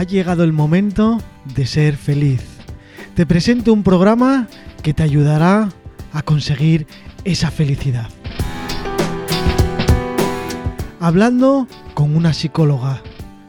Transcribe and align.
ha 0.00 0.04
llegado 0.04 0.44
el 0.44 0.54
momento 0.54 1.18
de 1.54 1.66
ser 1.66 1.94
feliz. 1.94 2.42
Te 3.14 3.26
presento 3.26 3.70
un 3.70 3.82
programa 3.82 4.48
que 4.82 4.94
te 4.94 5.02
ayudará 5.02 5.68
a 6.14 6.22
conseguir 6.22 6.86
esa 7.24 7.50
felicidad. 7.50 8.08
Hablando 11.00 11.68
con 11.92 12.16
una 12.16 12.32
psicóloga. 12.32 13.02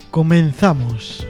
Comenzamos. 0.09 1.25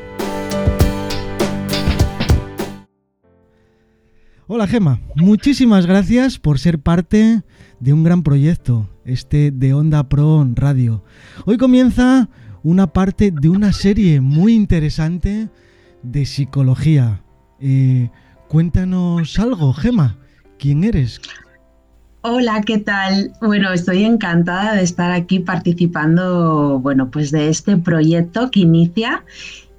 Hola 4.47 4.65
Gema, 4.65 5.01
muchísimas 5.15 5.85
gracias 5.85 6.39
por 6.39 6.57
ser 6.57 6.79
parte 6.79 7.43
de 7.79 7.93
un 7.93 8.03
gran 8.03 8.23
proyecto, 8.23 8.89
este 9.05 9.51
de 9.51 9.75
Onda 9.75 10.09
Pro 10.09 10.47
Radio. 10.55 11.03
Hoy 11.45 11.58
comienza 11.58 12.27
una 12.63 12.88
parte 12.88 13.31
de 13.31 13.49
una 13.49 13.73
serie 13.73 14.21
muy 14.21 14.53
interesante 14.53 15.49
de 16.03 16.25
psicología. 16.25 17.21
Eh, 17.59 18.09
cuéntanos 18.47 19.38
algo, 19.39 19.73
Gema. 19.73 20.17
¿Quién 20.59 20.83
eres? 20.83 21.19
Hola, 22.21 22.61
¿qué 22.61 22.77
tal? 22.77 23.33
Bueno, 23.41 23.73
estoy 23.73 24.03
encantada 24.03 24.75
de 24.75 24.83
estar 24.83 25.11
aquí 25.11 25.39
participando, 25.39 26.79
bueno, 26.79 27.09
pues 27.09 27.31
de 27.31 27.49
este 27.49 27.77
proyecto 27.77 28.52
que 28.52 28.59
inicia 28.59 29.23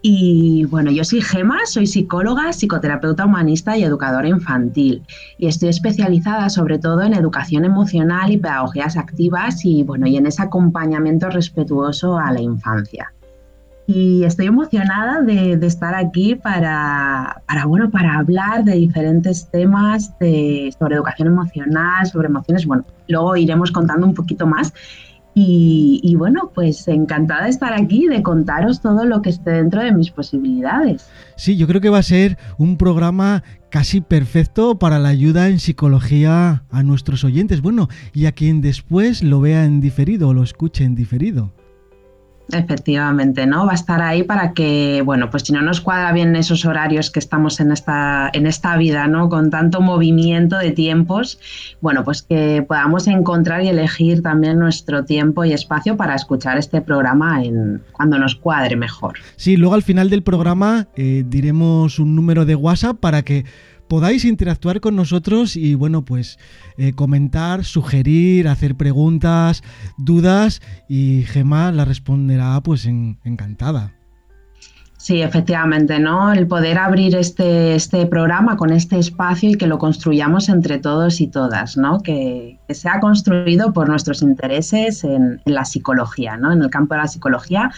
y 0.02 0.64
bueno, 0.64 0.90
yo 0.90 1.04
soy 1.04 1.20
Gema, 1.20 1.60
soy 1.64 1.86
psicóloga, 1.86 2.52
psicoterapeuta 2.52 3.24
humanista 3.24 3.76
y 3.76 3.84
educadora 3.84 4.28
infantil. 4.28 5.02
Y 5.38 5.46
estoy 5.46 5.68
especializada 5.68 6.50
sobre 6.50 6.80
todo 6.80 7.02
en 7.02 7.14
educación 7.14 7.64
emocional 7.64 8.32
y 8.32 8.36
pedagogías 8.36 8.96
activas 8.96 9.64
y 9.64 9.84
bueno, 9.84 10.08
y 10.08 10.16
en 10.16 10.26
ese 10.26 10.42
acompañamiento 10.42 11.30
respetuoso 11.30 12.18
a 12.18 12.32
la 12.32 12.40
infancia. 12.40 13.12
Y 13.86 14.24
estoy 14.24 14.46
emocionada 14.46 15.22
de, 15.22 15.52
estar 15.66 15.94
aquí 15.94 16.34
para, 16.34 17.42
para, 17.46 17.66
bueno, 17.66 17.90
para 17.90 18.16
hablar 18.18 18.64
de 18.64 18.74
diferentes 18.74 19.50
temas 19.50 20.16
de, 20.18 20.74
sobre 20.78 20.96
educación 20.96 21.28
emocional, 21.28 22.06
sobre 22.06 22.26
emociones. 22.26 22.66
Bueno, 22.66 22.84
luego 23.08 23.36
iremos 23.36 23.70
contando 23.70 24.06
un 24.06 24.14
poquito 24.14 24.46
más. 24.46 24.72
Y, 25.34 26.14
bueno, 26.18 26.50
pues 26.54 26.86
encantada 26.88 27.44
de 27.44 27.50
estar 27.50 27.72
aquí, 27.72 28.06
de 28.06 28.22
contaros 28.22 28.82
todo 28.82 29.06
lo 29.06 29.22
que 29.22 29.30
esté 29.30 29.52
dentro 29.52 29.82
de 29.82 29.92
mis 29.92 30.10
posibilidades. 30.10 31.08
Sí, 31.36 31.56
yo 31.56 31.66
creo 31.66 31.80
que 31.80 31.88
va 31.88 31.98
a 31.98 32.02
ser 32.02 32.36
un 32.58 32.76
programa 32.76 33.42
casi 33.70 34.02
perfecto 34.02 34.78
para 34.78 34.98
la 34.98 35.08
ayuda 35.08 35.48
en 35.48 35.58
psicología 35.58 36.64
a 36.70 36.82
nuestros 36.82 37.24
oyentes. 37.24 37.62
Bueno, 37.62 37.88
y 38.12 38.26
a 38.26 38.32
quien 38.32 38.60
después 38.60 39.22
lo 39.22 39.40
vea 39.40 39.64
en 39.64 39.80
diferido 39.80 40.28
o 40.28 40.34
lo 40.34 40.42
escuche 40.42 40.84
en 40.84 40.94
diferido. 40.94 41.52
Efectivamente, 42.52 43.46
¿no? 43.46 43.64
Va 43.64 43.72
a 43.72 43.74
estar 43.74 44.02
ahí 44.02 44.22
para 44.24 44.52
que, 44.52 45.02
bueno, 45.02 45.30
pues 45.30 45.44
si 45.44 45.54
no 45.54 45.62
nos 45.62 45.80
cuadra 45.80 46.12
bien 46.12 46.36
esos 46.36 46.66
horarios 46.66 47.10
que 47.10 47.18
estamos 47.18 47.60
en 47.60 47.72
esta, 47.72 48.30
en 48.34 48.46
esta 48.46 48.76
vida, 48.76 49.06
¿no? 49.08 49.30
Con 49.30 49.50
tanto 49.50 49.80
movimiento 49.80 50.58
de 50.58 50.70
tiempos, 50.70 51.38
bueno, 51.80 52.04
pues 52.04 52.22
que 52.22 52.62
podamos 52.68 53.06
encontrar 53.06 53.62
y 53.62 53.68
elegir 53.68 54.22
también 54.22 54.58
nuestro 54.58 55.04
tiempo 55.06 55.46
y 55.46 55.54
espacio 55.54 55.96
para 55.96 56.14
escuchar 56.14 56.58
este 56.58 56.82
programa 56.82 57.42
en, 57.42 57.82
cuando 57.92 58.18
nos 58.18 58.34
cuadre 58.34 58.76
mejor. 58.76 59.14
Sí, 59.36 59.56
luego 59.56 59.74
al 59.74 59.82
final 59.82 60.10
del 60.10 60.22
programa 60.22 60.88
eh, 60.94 61.24
diremos 61.26 61.98
un 61.98 62.14
número 62.14 62.44
de 62.44 62.54
WhatsApp 62.54 62.98
para 62.98 63.22
que 63.22 63.46
podáis 63.92 64.24
interactuar 64.24 64.80
con 64.80 64.96
nosotros 64.96 65.54
y 65.54 65.74
bueno, 65.74 66.02
pues 66.02 66.38
eh, 66.78 66.94
comentar, 66.94 67.62
sugerir, 67.62 68.48
hacer 68.48 68.74
preguntas, 68.74 69.62
dudas 69.98 70.62
y 70.88 71.24
Gemma 71.24 71.70
la 71.72 71.84
responderá 71.84 72.58
pues 72.62 72.86
encantada. 72.86 73.92
Sí, 74.96 75.20
efectivamente, 75.20 75.98
¿no? 75.98 76.32
El 76.32 76.46
poder 76.46 76.78
abrir 76.78 77.14
este, 77.16 77.74
este 77.74 78.06
programa 78.06 78.56
con 78.56 78.72
este 78.72 78.98
espacio 78.98 79.50
y 79.50 79.56
que 79.56 79.66
lo 79.66 79.76
construyamos 79.76 80.48
entre 80.48 80.78
todos 80.78 81.20
y 81.20 81.26
todas, 81.26 81.76
¿no? 81.76 82.00
Que, 82.00 82.58
que 82.66 82.74
sea 82.74 82.98
construido 82.98 83.74
por 83.74 83.90
nuestros 83.90 84.22
intereses 84.22 85.04
en, 85.04 85.42
en, 85.44 85.54
la 85.54 85.66
psicología, 85.66 86.38
¿no? 86.38 86.50
En 86.50 86.62
el 86.62 86.70
campo 86.70 86.94
de 86.94 87.00
la 87.02 87.08
psicología 87.08 87.70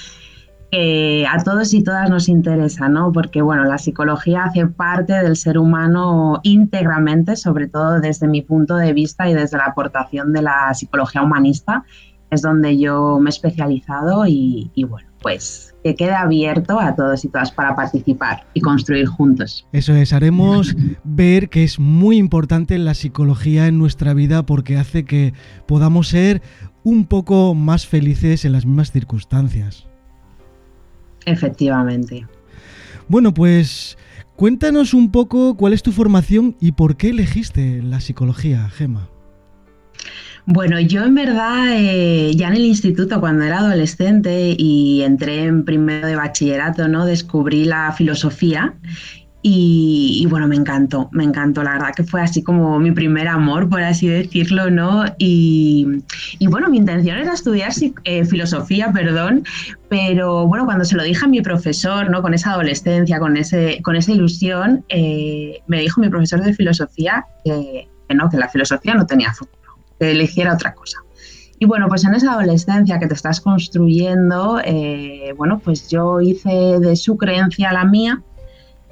a 1.29 1.43
todos 1.45 1.75
y 1.75 1.83
todas 1.83 2.11
nos 2.11 2.29
interesa, 2.29 2.89
¿no? 2.89 3.13
Porque, 3.13 3.43
bueno, 3.43 3.65
la 3.65 3.79
psicología 3.79 4.45
hace 4.45 4.67
parte 4.67 5.13
del 5.13 5.37
ser 5.37 5.59
humano 5.59 6.41
íntegramente, 6.43 7.37
sobre 7.37 7.69
todo 7.69 8.01
desde 8.01 8.29
mi 8.29 8.43
punto 8.43 8.77
de 8.77 8.93
vista 8.93 9.29
y 9.29 9.35
desde 9.35 9.59
la 9.59 9.67
aportación 9.67 10.33
de 10.33 10.43
la 10.43 10.73
psicología 10.75 11.23
humanista, 11.23 11.85
es 12.31 12.43
donde 12.43 12.79
yo 12.79 13.19
me 13.21 13.29
he 13.29 13.31
especializado 13.31 14.25
y, 14.27 14.71
bueno, 14.89 15.09
pues 15.23 15.75
que 15.83 15.95
quede 15.95 16.15
abierto 16.15 16.81
a 16.81 16.95
todos 16.95 17.25
y 17.25 17.29
todas 17.29 17.53
para 17.53 17.77
participar 17.77 18.45
y 18.55 18.61
construir 18.61 19.07
juntos. 19.07 19.67
Eso 19.73 19.95
es, 19.95 20.13
haremos 20.13 20.75
ver 21.05 21.49
que 21.49 21.63
es 21.63 21.79
muy 21.79 22.17
importante 22.17 22.79
la 22.79 22.95
psicología 22.95 23.67
en 23.67 23.79
nuestra 23.79 24.15
vida 24.15 24.45
porque 24.45 24.77
hace 24.77 25.05
que 25.05 25.35
podamos 25.67 26.09
ser 26.09 26.43
un 26.83 27.07
poco 27.07 27.55
más 27.55 27.87
felices 27.87 28.45
en 28.45 28.53
las 28.53 28.67
mismas 28.67 28.93
circunstancias. 28.93 29.87
Efectivamente. 31.27 32.27
Bueno, 33.09 33.35
pues 33.35 33.99
cuéntanos 34.37 34.95
un 34.95 35.11
poco 35.11 35.57
cuál 35.57 35.73
es 35.73 35.83
tu 35.83 35.93
formación 35.93 36.57
y 36.61 36.73
por 36.73 36.97
qué 36.97 37.11
elegiste 37.11 37.83
la 37.83 38.01
psicología, 38.01 38.69
Gema. 38.71 39.09
Bueno, 40.47 40.79
yo 40.79 41.05
en 41.05 41.15
verdad 41.15 41.69
eh, 41.71 42.33
ya 42.37 42.49
en 42.49 42.55
el 42.55 42.67
instituto 42.67 43.19
cuando 43.19 43.45
era 43.45 43.61
adolescente 43.61 44.55
y 44.59 45.03
entré 45.03 45.45
en 45.45 45.65
primero 45.65 46.07
de 46.07 46.17
bachillerato, 46.17 46.87
¿no? 46.87 47.07
Descubrí 47.07 47.65
la 47.65 47.93
filosofía 47.93 48.75
y, 49.47 50.27
bueno, 50.31 50.49
me 50.49 50.57
encantó, 50.57 51.11
me 51.13 51.23
encantó, 51.23 51.63
la 51.63 51.73
verdad 51.73 51.95
que 51.95 52.03
fue 52.03 52.23
así 52.23 52.43
como 52.43 52.79
mi 52.79 52.93
primer 52.93 53.29
amor, 53.29 53.69
por 53.69 53.83
así 53.83 54.09
decirlo, 54.09 54.71
¿no? 54.71 55.05
Y, 55.19 56.01
bueno, 56.49 56.71
mi 56.71 56.79
intención 56.79 57.19
era 57.19 57.35
estudiar 57.35 57.71
eh, 58.05 58.25
filosofía, 58.25 58.91
perdón, 58.91 59.45
pero 59.91 60.47
bueno, 60.47 60.65
cuando 60.65 60.87
se 60.87 60.97
lo 60.97 61.03
dije 61.03 61.27
a 61.27 61.29
mi 61.29 61.43
profesor, 61.43 62.09
¿no? 62.09 62.23
Con 62.23 62.33
esa 62.33 62.53
adolescencia, 62.53 63.19
con, 63.19 63.37
ese, 63.37 63.83
con 63.83 63.97
esa 63.97 64.13
ilusión, 64.13 64.83
eh, 64.89 65.61
me 65.67 65.81
dijo 65.81 66.01
mi 66.01 66.09
profesor 66.09 66.43
de 66.43 66.55
filosofía 66.55 67.27
que, 67.45 67.87
no, 68.15 68.31
que 68.31 68.39
la 68.39 68.49
filosofía 68.49 68.95
no 68.95 69.05
tenía 69.05 69.35
futuro, 69.35 69.77
que 70.01 70.13
eligiera 70.13 70.55
otra 70.55 70.73
cosa. 70.73 71.01
Y 71.59 71.67
bueno, 71.67 71.87
pues 71.89 72.03
en 72.07 72.15
esa 72.15 72.33
adolescencia 72.33 72.99
que 72.99 73.09
te 73.09 73.15
estás 73.15 73.43
construyendo, 73.43 74.59
eh, 74.65 75.35
bueno, 75.37 75.59
pues 75.63 75.91
yo 75.91 76.23
hice 76.23 76.81
de 76.81 76.97
su 76.97 77.19
creencia 77.19 77.75
la 77.75 77.85
mía 77.85 78.23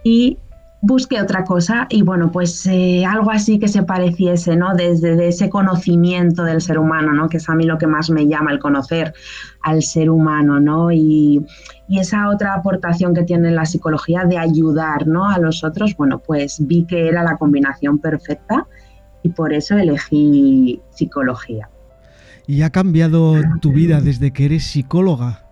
y 0.05 0.39
busqué 0.83 1.23
otra 1.23 1.45
cosa 1.45 1.87
y 1.89 2.03
bueno, 2.03 2.33
pues 2.33 2.67
eh, 2.67 3.07
algo 3.07 3.31
así 3.31 3.61
que 3.61 3.69
se 3.69 3.85
pareciese, 3.85 4.57
¿no? 4.57 4.75
Desde 4.75 5.29
ese 5.29 5.49
conocimiento 5.49 6.43
del 6.43 6.61
ser 6.61 6.79
humano, 6.79 7.13
¿no? 7.13 7.29
Que 7.29 7.37
es 7.37 7.49
a 7.49 7.55
mí 7.55 7.65
lo 7.65 7.79
que 7.79 7.87
más 7.87 8.11
me 8.11 8.27
llama, 8.27 8.51
el 8.51 8.59
conocer 8.59 9.15
al 9.63 9.83
ser 9.83 10.11
humano, 10.11 10.59
¿no? 10.59 10.91
Y, 10.91 11.47
y 11.89 12.01
esa 12.01 12.29
otra 12.29 12.55
aportación 12.55 13.15
que 13.15 13.23
tiene 13.23 13.53
la 13.53 13.65
psicología 13.65 14.25
de 14.25 14.39
ayudar, 14.39 15.07
¿no? 15.07 15.31
A 15.31 15.39
los 15.39 15.63
otros, 15.63 15.97
bueno, 15.97 16.19
pues 16.19 16.57
vi 16.67 16.84
que 16.84 17.07
era 17.07 17.23
la 17.23 17.37
combinación 17.37 17.99
perfecta 17.99 18.67
y 19.23 19.29
por 19.29 19.53
eso 19.53 19.79
elegí 19.79 20.81
psicología. 20.91 21.71
¿Y 22.49 22.63
ha 22.63 22.71
cambiado 22.71 23.37
tu 23.61 23.73
vida 23.73 24.01
desde 24.01 24.33
que 24.33 24.47
eres 24.47 24.65
psicóloga? 24.65 25.52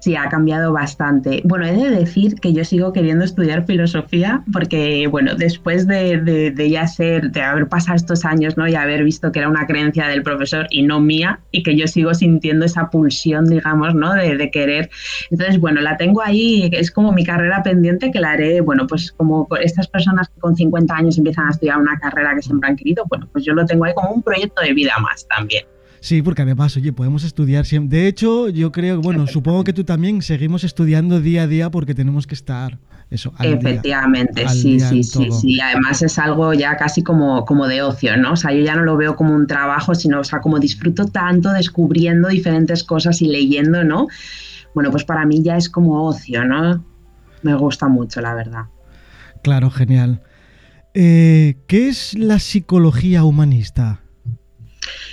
Sí, 0.00 0.16
ha 0.16 0.30
cambiado 0.30 0.72
bastante. 0.72 1.42
Bueno, 1.44 1.66
he 1.66 1.74
de 1.74 1.90
decir 1.90 2.36
que 2.36 2.54
yo 2.54 2.64
sigo 2.64 2.92
queriendo 2.92 3.22
estudiar 3.22 3.66
filosofía 3.66 4.42
porque, 4.50 5.06
bueno, 5.08 5.34
después 5.34 5.86
de, 5.86 6.54
ya 6.70 6.86
ser, 6.86 7.30
de 7.30 7.42
haber 7.42 7.68
pasado 7.68 7.96
estos 7.96 8.24
años, 8.24 8.56
¿no? 8.56 8.66
Y 8.66 8.74
haber 8.74 9.04
visto 9.04 9.30
que 9.30 9.40
era 9.40 9.48
una 9.48 9.66
creencia 9.66 10.08
del 10.08 10.22
profesor 10.22 10.66
y 10.70 10.82
no 10.82 11.00
mía, 11.00 11.40
y 11.50 11.62
que 11.62 11.76
yo 11.76 11.86
sigo 11.86 12.14
sintiendo 12.14 12.64
esa 12.64 12.88
pulsión, 12.88 13.44
digamos, 13.44 13.94
¿no? 13.94 14.14
De, 14.14 14.36
de 14.36 14.50
querer. 14.50 14.88
Entonces, 15.30 15.60
bueno, 15.60 15.82
la 15.82 15.98
tengo 15.98 16.22
ahí, 16.22 16.70
es 16.72 16.90
como 16.90 17.12
mi 17.12 17.24
carrera 17.24 17.62
pendiente 17.62 18.10
que 18.10 18.20
la 18.20 18.32
haré, 18.32 18.62
bueno, 18.62 18.86
pues 18.86 19.12
como 19.12 19.46
estas 19.60 19.86
personas 19.86 20.30
que 20.30 20.40
con 20.40 20.56
50 20.56 20.94
años 20.94 21.18
empiezan 21.18 21.48
a 21.48 21.50
estudiar 21.50 21.78
una 21.78 21.98
carrera 21.98 22.34
que 22.34 22.42
siempre 22.42 22.70
han 22.70 22.76
querido, 22.76 23.04
bueno, 23.06 23.28
pues 23.30 23.44
yo 23.44 23.52
lo 23.52 23.66
tengo 23.66 23.84
ahí 23.84 23.92
como 23.92 24.12
un 24.12 24.22
proyecto 24.22 24.62
de 24.62 24.72
vida 24.72 24.94
más 24.98 25.28
también. 25.28 25.64
Sí, 26.00 26.22
porque 26.22 26.42
además, 26.42 26.76
oye, 26.76 26.92
podemos 26.92 27.24
estudiar 27.24 27.66
siempre. 27.66 27.98
De 27.98 28.08
hecho, 28.08 28.48
yo 28.48 28.72
creo, 28.72 29.00
bueno, 29.00 29.26
supongo 29.28 29.64
que 29.64 29.72
tú 29.72 29.84
también 29.84 30.22
seguimos 30.22 30.64
estudiando 30.64 31.20
día 31.20 31.42
a 31.42 31.46
día 31.46 31.70
porque 31.70 31.94
tenemos 31.94 32.26
que 32.26 32.34
estar 32.34 32.78
eso. 33.10 33.32
Efectivamente, 33.40 34.48
sí, 34.48 34.80
sí, 34.80 35.02
sí, 35.02 35.28
sí. 35.30 35.60
Además 35.60 36.00
es 36.00 36.18
algo 36.18 36.54
ya 36.54 36.76
casi 36.76 37.02
como, 37.02 37.44
como 37.44 37.66
de 37.66 37.82
ocio, 37.82 38.16
¿no? 38.16 38.32
O 38.32 38.36
sea, 38.36 38.52
yo 38.52 38.64
ya 38.64 38.76
no 38.76 38.82
lo 38.82 38.96
veo 38.96 39.16
como 39.16 39.34
un 39.34 39.46
trabajo, 39.46 39.94
sino, 39.94 40.20
o 40.20 40.24
sea, 40.24 40.40
como 40.40 40.58
disfruto 40.58 41.06
tanto 41.06 41.52
descubriendo 41.52 42.28
diferentes 42.28 42.84
cosas 42.84 43.20
y 43.20 43.26
leyendo, 43.26 43.84
¿no? 43.84 44.06
Bueno, 44.74 44.90
pues 44.90 45.04
para 45.04 45.26
mí 45.26 45.42
ya 45.42 45.56
es 45.56 45.68
como 45.68 46.06
ocio, 46.06 46.44
¿no? 46.44 46.84
Me 47.42 47.54
gusta 47.54 47.88
mucho, 47.88 48.20
la 48.20 48.34
verdad. 48.34 48.66
Claro, 49.42 49.70
genial. 49.70 50.22
Eh, 50.94 51.56
¿Qué 51.66 51.88
es 51.88 52.16
la 52.16 52.38
psicología 52.38 53.24
humanista? 53.24 53.99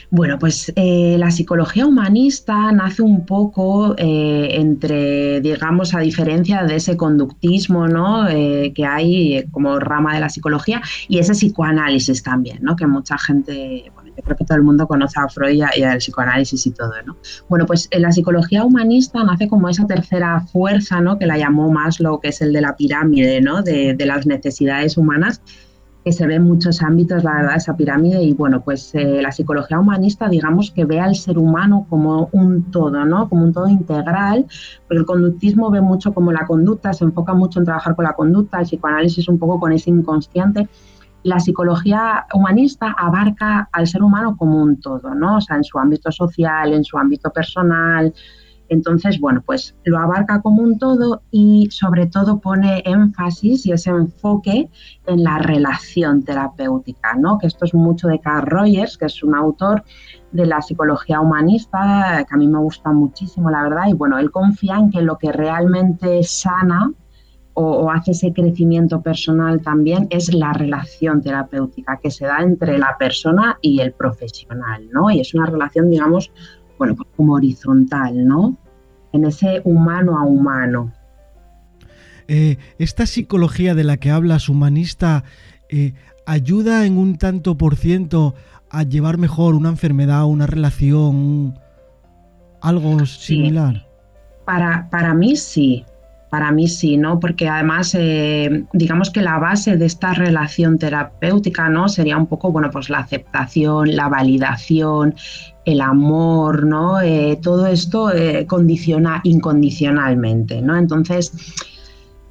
Bueno, 0.10 0.40
pues 0.40 0.72
eh, 0.78 1.18
la 1.20 1.32
psicología 1.32 1.86
humanista 1.86 2.72
nace 2.72 3.02
un 3.02 3.26
poco 3.26 3.94
eh, 3.98 4.52
entre, 4.54 5.42
digamos, 5.42 5.94
a 5.94 6.00
diferencia 6.00 6.64
de 6.64 6.78
ese 6.78 6.96
conductismo 6.96 7.90
¿no? 7.90 8.26
Eh, 8.30 8.72
que 8.74 8.86
hay 8.86 9.44
como 9.52 9.80
rama 9.80 10.14
de 10.14 10.22
la 10.22 10.30
psicología 10.30 10.82
y 11.10 11.18
ese 11.18 11.34
psicoanálisis 11.34 12.24
también, 12.24 12.60
¿no? 12.62 12.78
que 12.78 12.88
mucha 12.88 13.18
gente, 13.18 13.92
bueno, 13.96 14.12
yo 14.16 14.24
creo 14.24 14.38
que 14.38 14.46
todo 14.46 14.58
el 14.58 14.64
mundo 14.64 14.88
conoce 14.88 15.20
a 15.20 15.28
Freud 15.28 15.62
y 15.76 15.84
al 15.84 15.98
psicoanálisis 15.98 16.66
y 16.68 16.72
todo. 16.72 16.94
¿no? 17.06 17.18
Bueno, 17.50 17.66
pues 17.66 17.90
la 17.92 18.14
psicología 18.14 18.64
humanista 18.64 19.26
nace 19.26 19.50
como 19.50 19.68
esa 19.68 19.86
tercera 19.88 20.40
fuerza 20.40 21.02
¿no? 21.02 21.20
que 21.20 21.26
la 21.26 21.38
llamó 21.38 21.70
Maslow, 21.70 22.22
que 22.22 22.30
es 22.30 22.40
el 22.42 22.54
de 22.54 22.62
la 22.62 22.78
pirámide 22.78 23.42
¿no? 23.42 23.62
de 23.62 24.06
las 24.06 24.26
necesidades 24.26 24.96
humanas 24.96 25.42
que 26.08 26.14
se 26.14 26.26
ve 26.26 26.36
en 26.36 26.44
muchos 26.44 26.82
ámbitos, 26.82 27.26
la 27.26 27.34
verdad, 27.34 27.58
esa 27.58 27.76
pirámide. 27.76 28.24
Y 28.24 28.34
bueno, 28.34 28.62
pues 28.62 28.96
eh, 28.96 29.22
la 29.22 29.30
psicología 29.34 29.78
humanista, 29.78 30.30
digamos 30.30 30.72
que 30.72 30.86
ve 30.86 31.02
al 31.02 31.16
ser 31.16 31.38
humano 31.38 31.86
como 31.90 32.30
un 32.32 32.72
todo, 32.72 33.04
¿no? 33.04 33.28
Como 33.28 33.44
un 33.44 33.52
todo 33.52 33.68
integral, 33.68 34.46
porque 34.88 35.00
el 35.00 35.06
conductismo 35.06 35.70
ve 35.70 35.82
mucho 35.82 36.14
como 36.14 36.32
la 36.32 36.46
conducta, 36.46 36.94
se 36.94 37.04
enfoca 37.04 37.34
mucho 37.34 37.60
en 37.60 37.66
trabajar 37.66 37.94
con 37.94 38.06
la 38.06 38.14
conducta, 38.14 38.58
el 38.60 38.64
psicoanálisis 38.64 39.28
un 39.28 39.38
poco 39.38 39.60
con 39.60 39.74
ese 39.74 39.90
inconsciente. 39.90 40.70
La 41.24 41.42
psicología 41.42 42.26
humanista 42.34 42.96
abarca 42.98 43.68
al 43.74 43.86
ser 43.86 44.02
humano 44.02 44.38
como 44.38 44.64
un 44.64 44.80
todo, 44.80 45.14
¿no? 45.14 45.36
O 45.36 45.42
sea, 45.42 45.58
en 45.58 45.66
su 45.66 45.78
ámbito 45.78 46.10
social, 46.10 46.72
en 46.72 46.86
su 46.86 46.98
ámbito 46.98 47.32
personal, 47.32 48.14
entonces, 48.70 49.20
bueno, 49.20 49.42
pues 49.46 49.76
lo 49.84 49.98
abarca 49.98 50.42
como 50.42 50.62
un 50.62 50.78
todo 50.78 51.22
y 51.32 51.68
sobre 51.72 52.08
todo 52.08 52.40
pone 52.40 52.84
énfasis 52.86 53.66
y 53.66 53.72
ese 53.72 53.90
enfoque 53.90 54.70
en 55.06 55.24
la 55.24 55.40
relación 55.40 56.24
terapéutica, 56.24 57.16
¿no? 57.16 57.38
Que 57.38 57.48
esto 57.48 57.66
es 57.66 57.74
mucho 57.74 58.08
de 58.08 58.20
Carl 58.20 58.46
Rogers, 58.46 58.98
que 58.98 59.06
es 59.06 59.24
un 59.24 59.36
autor 59.36 59.84
de 60.32 60.46
la 60.46 60.62
psicología 60.62 61.22
humanista, 61.22 62.26
que 62.28 62.36
a 62.36 62.38
mí 62.38 62.48
me 62.48 62.60
gusta 62.60 62.92
muchísimo, 62.92 63.50
la 63.50 63.64
verdad, 63.64 63.88
y 63.88 63.94
bueno, 63.94 64.18
él 64.18 64.32
confía 64.32 64.76
en 64.76 64.92
que 64.92 65.02
lo 65.02 65.18
que 65.18 65.32
realmente 65.32 66.24
sana 66.24 66.92
o, 67.60 67.90
hace 67.90 68.12
ese 68.12 68.34
crecimiento 68.34 69.02
personal 69.02 69.62
también 69.62 70.08
es 70.12 70.32
la 70.32 70.54
relación 70.54 71.24
terapéutica 71.24 72.00
que 72.02 72.12
se 72.12 72.28
da 72.28 72.38
entre 72.42 72.78
la 72.78 72.96
persona 73.00 73.58
y 73.62 73.80
el 73.80 73.94
profesional, 73.94 74.88
¿no? 74.92 75.10
Y 75.10 75.22
es 75.22 75.34
una 75.34 75.48
relación, 75.48 75.90
digamos, 75.90 76.32
bueno, 76.78 76.96
pues 76.96 77.10
como 77.16 77.34
horizontal, 77.34 78.26
¿no? 78.26 78.58
En 79.14 79.26
ese 79.26 79.62
humano 79.64 80.18
a 80.18 80.24
humano. 80.24 80.92
Eh, 82.28 82.58
esta 82.78 83.06
psicología 83.06 83.74
de 83.74 83.84
la 83.84 83.98
que 83.98 84.12
hablas, 84.12 84.50
humanista, 84.50 85.24
eh, 85.70 85.94
ayuda 86.26 86.86
en 86.86 86.98
un 86.98 87.18
tanto 87.18 87.58
por 87.58 87.76
ciento 87.76 88.36
a 88.70 88.84
llevar 88.84 89.18
mejor 89.18 89.56
una 89.56 89.70
enfermedad, 89.70 90.26
una 90.26 90.46
relación, 90.46 91.58
algo 92.62 93.06
similar. 93.06 93.76
Sí. 93.76 93.82
Para, 94.46 94.90
para 94.90 95.14
mí 95.14 95.36
sí, 95.36 95.86
para 96.30 96.52
mí 96.52 96.68
sí, 96.68 96.98
¿no? 96.98 97.20
Porque 97.20 97.48
además, 97.48 97.96
eh, 97.98 98.66
digamos 98.74 99.10
que 99.10 99.22
la 99.22 99.40
base 99.40 99.78
de 99.78 99.86
esta 99.86 100.14
relación 100.14 100.78
terapéutica, 100.78 101.70
¿no? 101.70 101.88
Sería 101.88 102.18
un 102.18 102.28
poco, 102.28 102.52
bueno, 102.52 102.70
pues 102.72 102.90
la 102.90 103.00
aceptación, 103.00 103.96
la 103.96 104.10
validación, 104.10 105.16
el 105.66 105.82
amor, 105.82 106.66
¿no? 106.66 107.02
Eh, 107.02 107.40
todo 107.42 107.68
esto 107.68 108.14
eh, 108.14 108.46
condiciona 108.46 109.22
incondicionalmente, 109.24 110.62
¿no? 110.62 110.76
Entonces, 110.78 111.32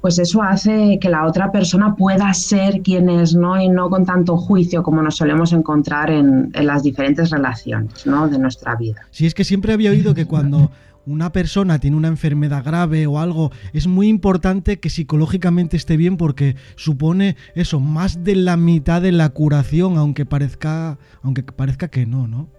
pues 0.01 0.19
eso 0.19 0.43
hace 0.43 0.99
que 1.01 1.09
la 1.09 1.25
otra 1.25 1.51
persona 1.51 1.95
pueda 1.95 2.31
ser 2.33 2.81
quien 2.83 3.09
es, 3.09 3.35
¿no? 3.35 3.59
Y 3.59 3.67
no 3.67 3.89
con 3.89 4.05
tanto 4.05 4.37
juicio 4.37 4.83
como 4.83 5.01
nos 5.01 5.17
solemos 5.17 5.53
encontrar 5.53 6.11
en, 6.11 6.51
en 6.53 6.67
las 6.67 6.83
diferentes 6.83 7.31
relaciones, 7.31 8.05
¿no? 8.05 8.27
De 8.29 8.37
nuestra 8.37 8.75
vida. 8.75 9.01
Sí, 9.09 9.25
es 9.25 9.33
que 9.33 9.43
siempre 9.43 9.73
había 9.73 9.89
oído 9.89 10.13
que 10.13 10.25
cuando 10.25 10.69
una 11.07 11.31
persona 11.31 11.79
tiene 11.79 11.97
una 11.97 12.09
enfermedad 12.09 12.63
grave 12.63 13.07
o 13.07 13.19
algo, 13.19 13.51
es 13.73 13.87
muy 13.87 14.07
importante 14.07 14.79
que 14.79 14.89
psicológicamente 14.89 15.77
esté 15.77 15.97
bien 15.97 16.17
porque 16.17 16.55
supone 16.75 17.37
eso, 17.55 17.79
más 17.79 18.23
de 18.23 18.35
la 18.35 18.57
mitad 18.57 19.01
de 19.01 19.13
la 19.13 19.29
curación, 19.29 19.97
aunque 19.97 20.25
parezca, 20.25 20.99
aunque 21.23 21.43
parezca 21.43 21.87
que 21.87 22.05
no, 22.05 22.27
¿no? 22.27 22.49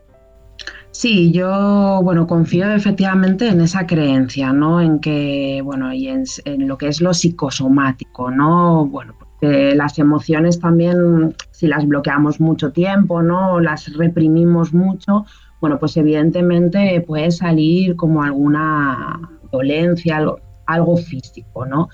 Sí, 0.91 1.31
yo, 1.31 2.01
bueno, 2.03 2.27
confío 2.27 2.69
efectivamente 2.73 3.49
en 3.49 3.61
esa 3.61 3.87
creencia, 3.87 4.53
¿no? 4.53 4.81
En 4.81 4.99
que, 4.99 5.61
bueno, 5.63 5.93
y 5.93 6.09
en, 6.09 6.25
lo 6.67 6.77
que 6.79 6.89
es 6.89 7.01
lo 7.01 7.15
psicosomático, 7.15 8.31
¿no? 8.31 8.87
Bueno, 8.87 9.15
porque 9.19 9.75
las 9.77 9.99
emociones 9.99 10.59
también, 10.59 11.37
si 11.53 11.69
las 11.69 11.87
bloqueamos 11.87 12.41
mucho 12.41 12.73
tiempo, 12.73 13.23
¿no? 13.23 13.61
Las 13.61 13.95
reprimimos 13.97 14.73
mucho, 14.73 15.27
bueno, 15.61 15.79
pues 15.79 15.97
evidentemente 15.97 17.03
puede 17.07 17.31
salir 17.31 17.97
como 17.97 18.23
alguna 18.23 19.21
dolencia, 19.51 20.19
algo, 20.19 20.41
algo 20.67 20.97
físico, 20.97 21.67
¿no? 21.67 21.89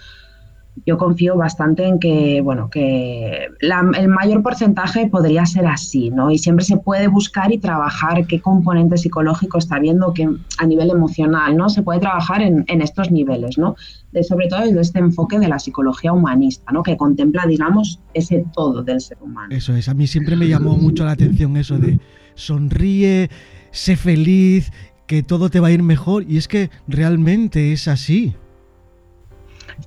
Yo 0.85 0.99
confío 0.99 1.37
bastante 1.37 1.87
en 1.87 2.01
que, 2.01 2.41
bueno, 2.41 2.69
que 2.69 3.47
la, 3.61 3.89
el 3.97 4.09
mayor 4.09 4.43
porcentaje 4.43 5.09
podría 5.09 5.47
ser 5.47 5.67
así, 5.67 6.11
¿no? 6.11 6.33
Y 6.33 6.39
siempre 6.39 6.65
se 6.65 6.77
puede 6.77 7.07
buscar 7.07 7.53
y 7.53 7.59
trabajar 7.59 8.27
qué 8.27 8.41
componente 8.41 8.97
psicológico 8.97 9.59
está 9.59 9.79
viendo 9.79 10.13
que 10.13 10.29
a 10.59 10.67
nivel 10.67 10.91
emocional, 10.91 11.57
¿no? 11.57 11.69
Se 11.69 11.83
puede 11.83 12.01
trabajar 12.01 12.43
en, 12.43 12.65
en 12.67 12.83
estos 12.83 13.13
niveles, 13.13 13.57
¿no? 13.57 13.77
De, 14.11 14.25
sobre 14.25 14.49
todo 14.49 14.63
desde 14.63 14.81
este 14.81 14.99
enfoque 14.99 15.39
de 15.39 15.47
la 15.47 15.61
psicología 15.61 16.13
humanista, 16.13 16.73
¿no? 16.73 16.83
Que 16.83 16.97
contempla, 16.97 17.47
digamos, 17.47 18.01
ese 18.13 18.45
todo 18.53 18.83
del 18.83 19.01
ser 19.01 19.19
humano. 19.23 19.55
Eso 19.55 19.77
es, 19.77 19.89
a 19.89 19.95
mí 19.95 20.09
siempre 20.09 20.35
me 20.35 20.49
llamó 20.49 20.77
mucho 20.77 21.05
la 21.05 21.13
atención 21.13 21.57
eso 21.57 21.79
de 21.79 22.01
sonríe, 22.35 23.31
sé 23.71 23.97
feliz, 23.97 24.73
que 25.07 25.23
todo 25.23 25.51
te 25.51 25.61
va 25.61 25.69
a 25.69 25.73
ir 25.73 25.83
mejor. 25.83 26.25
Y 26.29 26.37
es 26.37 26.49
que 26.49 26.71
realmente 26.89 27.73
es 27.73 27.89
así. 27.89 28.35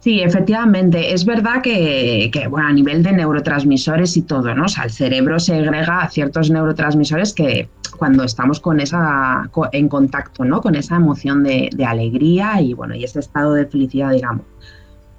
Sí, 0.02 0.22
efectivamente. 0.22 1.14
Es 1.14 1.26
verdad 1.26 1.62
que, 1.62 2.30
bueno, 2.50 2.68
a 2.68 2.74
nivel 2.74 3.04
de 3.04 3.14
neurotransmisores 3.14 4.18
y 4.18 4.22
todo, 4.24 4.54
¿no? 4.54 4.66
O 4.66 4.68
sea, 4.68 4.84
el 4.84 4.92
cerebro 4.92 5.40
segrega 5.40 6.08
ciertos 6.10 6.50
neurotransmisores 6.50 7.34
que 7.34 7.70
cuando 7.98 8.24
estamos 8.24 8.60
con 8.60 8.80
esa, 8.80 9.50
en 9.72 9.90
contacto, 9.90 10.46
¿no? 10.46 10.62
Con 10.62 10.76
esa 10.76 10.98
emoción 10.98 11.44
de, 11.44 11.70
alegría 11.86 12.62
y, 12.62 12.74
bueno, 12.74 12.96
y 12.96 13.04
ese 13.04 13.20
estado 13.20 13.54
de 13.54 13.66
felicidad, 13.66 14.12
digamos. 14.12 14.46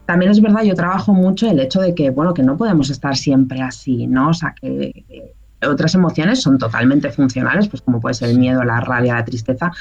También 0.07 0.31
es 0.31 0.41
verdad, 0.41 0.63
yo 0.63 0.75
trabajo 0.75 1.13
mucho 1.13 1.51
el 1.51 1.61
hecho 1.61 1.81
de 1.81 1.95
que, 1.95 2.11
bueno, 2.11 2.33
que 2.33 2.43
no 2.43 2.57
podemos 2.57 2.89
estar 2.89 3.17
siempre 3.17 3.61
así, 3.61 4.07
¿no? 4.07 4.31
O 4.31 4.35
sea, 4.35 4.55
que 4.61 5.05
otras 5.67 5.95
emociones 5.95 6.41
son 6.43 6.59
totalmente 6.59 7.11
funcionales, 7.11 7.69
pues 7.69 7.83
como 7.83 8.01
puede 8.01 8.15
ser 8.15 8.31
el 8.31 8.39
miedo, 8.39 8.63
la 8.65 8.81
rabia, 8.81 9.15
la 9.15 9.25
tristeza, 9.25 9.73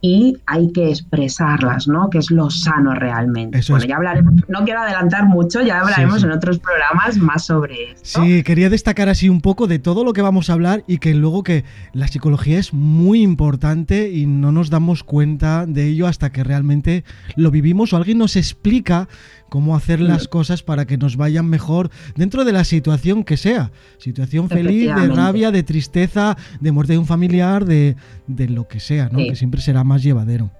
y 0.00 0.36
hay 0.46 0.70
que 0.70 0.90
expresarlas, 0.90 1.88
¿no? 1.88 2.08
Que 2.08 2.18
es 2.18 2.30
lo 2.30 2.50
sano 2.50 2.94
realmente. 2.94 3.58
Eso 3.58 3.72
bueno, 3.72 3.86
ya 3.86 3.96
hablaremos, 3.96 4.34
no 4.48 4.64
quiero 4.64 4.80
adelantar 4.80 5.24
mucho, 5.26 5.60
ya 5.60 5.80
hablaremos 5.80 6.14
Sí, 6.14 6.20
sí. 6.20 6.26
en 6.26 6.32
otros 6.32 6.60
programas 6.60 7.16
más 7.16 7.46
sobre 7.46 7.90
esto. 7.92 8.22
Sí, 8.22 8.44
quería 8.44 8.70
destacar 8.70 9.08
así 9.08 9.28
un 9.28 9.40
poco 9.40 9.66
de 9.66 9.80
todo 9.80 10.04
lo 10.04 10.12
que 10.12 10.22
vamos 10.22 10.50
a 10.50 10.52
hablar 10.52 10.84
y 10.86 10.98
que 10.98 11.14
luego 11.14 11.42
que 11.42 11.64
la 11.94 12.06
psicología 12.06 12.60
es 12.60 12.72
muy 12.72 13.22
importante 13.22 14.12
y 14.12 14.26
no 14.26 14.52
nos 14.52 14.70
damos 14.70 15.02
cuenta 15.02 15.66
de 15.66 15.88
ello 15.88 16.06
hasta 16.06 16.30
que 16.30 16.44
realmente 16.44 17.02
lo 17.34 17.50
vivimos 17.50 17.92
o 17.92 17.96
alguien 17.96 18.18
nos 18.18 18.36
explica 18.36 19.08
cómo 19.48 19.74
hacer 19.76 20.00
las 20.00 20.28
cosas 20.28 20.62
para 20.62 20.86
que 20.86 20.96
nos 20.98 21.16
vayan 21.16 21.46
mejor 21.46 21.90
dentro 22.16 22.44
de 22.44 22.52
la 22.52 22.64
situación 22.64 23.24
que 23.24 23.36
sea. 23.36 23.70
Situación 23.98 24.48
feliz, 24.48 24.94
de 24.94 25.08
rabia, 25.08 25.50
de 25.50 25.62
tristeza, 25.62 26.36
de 26.60 26.72
muerte 26.72 26.92
de 26.94 26.98
un 26.98 27.06
familiar, 27.06 27.64
de, 27.64 27.96
de 28.26 28.48
lo 28.48 28.68
que 28.68 28.80
sea, 28.80 29.08
¿no? 29.12 29.18
Sí. 29.20 29.28
Que 29.30 29.36
siempre 29.36 29.60
será 29.60 29.84
más 29.84 30.02
llevadero. 30.02 30.50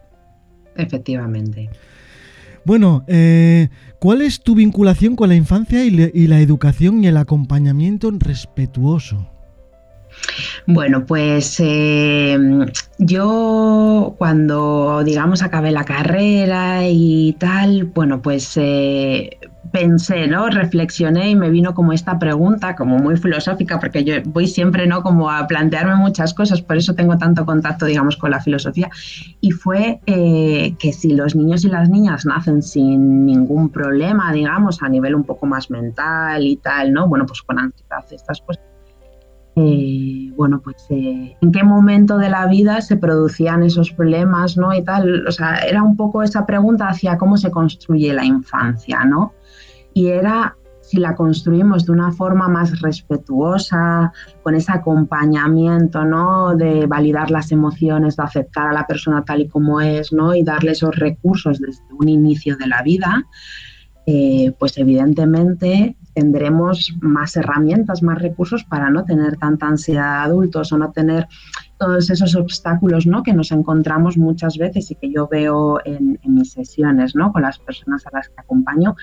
Efectivamente. 0.77 1.71
Bueno, 2.65 3.05
eh, 3.09 3.69
¿cuál 3.99 4.21
es 4.23 4.43
tu 4.43 4.55
vinculación 4.55 5.17
con 5.17 5.29
la 5.29 5.35
infancia 5.35 5.85
y, 5.85 5.91
le- 5.91 6.11
y 6.15 6.27
la 6.27 6.41
educación 6.41 7.03
y 7.03 7.07
el 7.07 7.17
acompañamiento 7.17 8.11
respetuoso? 8.11 9.31
Bueno, 10.67 11.07
pues 11.07 11.57
eh, 11.61 12.39
yo 12.99 14.15
cuando, 14.19 15.03
digamos, 15.05 15.43
acabé 15.43 15.71
la 15.71 15.85
carrera 15.85 16.89
y 16.89 17.35
tal, 17.39 17.85
bueno, 17.85 18.21
pues 18.21 18.57
eh, 18.57 19.39
pensé, 19.73 20.27
¿no? 20.27 20.49
Reflexioné 20.49 21.31
y 21.31 21.37
me 21.37 21.51
vino 21.51 21.75
como 21.75 21.93
esta 21.93 22.19
pregunta, 22.19 22.77
como 22.77 22.99
muy 22.99 23.17
filosófica, 23.17 23.79
porque 23.79 24.05
yo 24.05 24.15
voy 24.27 24.47
siempre, 24.47 24.87
¿no? 24.87 25.03
Como 25.03 25.31
a 25.31 25.47
plantearme 25.47 25.97
muchas 25.97 26.35
cosas, 26.35 26.63
por 26.63 26.77
eso 26.77 26.95
tengo 26.95 27.17
tanto 27.19 27.45
contacto, 27.45 27.87
digamos, 27.87 28.17
con 28.17 28.31
la 28.31 28.41
filosofía. 28.41 28.91
Y 29.41 29.51
fue 29.51 30.01
eh, 30.07 30.75
que 30.79 30.93
si 30.93 31.15
los 31.15 31.35
niños 31.35 31.65
y 31.65 31.69
las 31.69 31.89
niñas 31.89 32.27
nacen 32.27 32.63
sin 32.63 33.27
ningún 33.27 33.71
problema, 33.71 34.33
digamos, 34.33 34.83
a 34.83 34.89
nivel 34.89 35.15
un 35.15 35.25
poco 35.25 35.47
más 35.47 35.71
mental 35.71 36.47
y 36.47 36.57
tal, 36.57 36.93
¿no? 36.93 37.09
Bueno, 37.09 37.27
pues 37.27 37.43
con 37.43 37.59
ansiedad, 37.59 38.05
estas 38.11 38.41
cosas 38.41 38.68
eh, 39.61 40.33
bueno, 40.37 40.61
pues 40.63 40.87
eh, 40.91 41.37
en 41.41 41.53
qué 41.53 41.65
momento 41.65 42.17
de 42.17 42.29
la 42.29 42.47
vida 42.47 42.81
se 42.81 42.97
producían 42.97 43.65
esos 43.65 43.91
problemas, 43.93 44.57
¿no? 44.57 44.73
Y 44.73 44.83
tal, 44.83 45.27
o 45.27 45.33
sea, 45.33 45.57
era 45.59 45.83
un 45.83 45.97
poco 45.97 46.23
esa 46.23 46.47
pregunta 46.47 46.89
hacia 46.89 47.19
cómo 47.19 47.37
se 47.37 47.51
construye 47.51 48.13
la 48.15 48.25
infancia, 48.25 49.05
¿no? 49.05 49.33
Y 49.95 50.09
era 50.09 50.57
si 50.81 50.99
la 50.99 51.17
construimos 51.17 51.85
de 51.85 51.93
una 51.93 52.13
forma 52.13 52.49
más 52.49 52.81
respetuosa, 52.81 54.13
con 54.43 54.55
ese 54.55 54.73
acompañamiento, 54.73 56.05
¿no? 56.05 56.57
De 56.57 56.87
validar 56.87 57.31
las 57.31 57.53
emociones, 57.53 58.17
de 58.17 58.23
aceptar 58.23 58.69
a 58.69 58.73
la 58.73 58.87
persona 58.87 59.23
tal 59.25 59.43
y 59.43 59.49
como 59.49 59.81
es, 59.81 60.13
¿no? 60.13 60.35
Y 60.35 60.45
darle 60.45 60.71
esos 60.71 60.97
recursos 60.97 61.59
desde 61.59 61.83
un 61.93 62.09
inicio 62.09 62.57
de 62.57 62.69
la 62.69 62.83
vida, 62.83 63.27
eh, 64.07 64.55
pues 64.59 64.79
evidentemente 64.79 65.98
tendremos 66.19 66.93
más 67.01 67.37
herramientas, 67.37 68.03
más 68.03 68.21
recursos 68.21 68.65
para 68.65 68.91
no 68.91 69.05
tener 69.05 69.37
tanta 69.37 69.69
ansiedad 69.69 70.25
de 70.25 70.25
adultos 70.25 70.73
o 70.73 70.77
no 70.77 70.91
tener 70.91 71.29
todos 71.79 72.11
esos 72.11 72.35
obstáculos 72.35 73.07
¿no? 73.07 73.23
que 73.23 73.33
nos 73.33 73.53
encontramos 73.53 74.19
muchas 74.19 74.59
veces 74.59 74.91
y 74.91 74.97
que 74.97 75.13
yo 75.13 75.29
veo 75.29 75.79
en, 75.85 76.19
mis 76.25 76.51
sesiones 76.51 77.15
¿no? 77.15 77.33
con 77.33 77.43
las 77.43 77.61
personas 77.61 78.05
a 78.09 78.11
las 78.13 78.29
que 78.31 78.35
acompaño, 78.37 78.97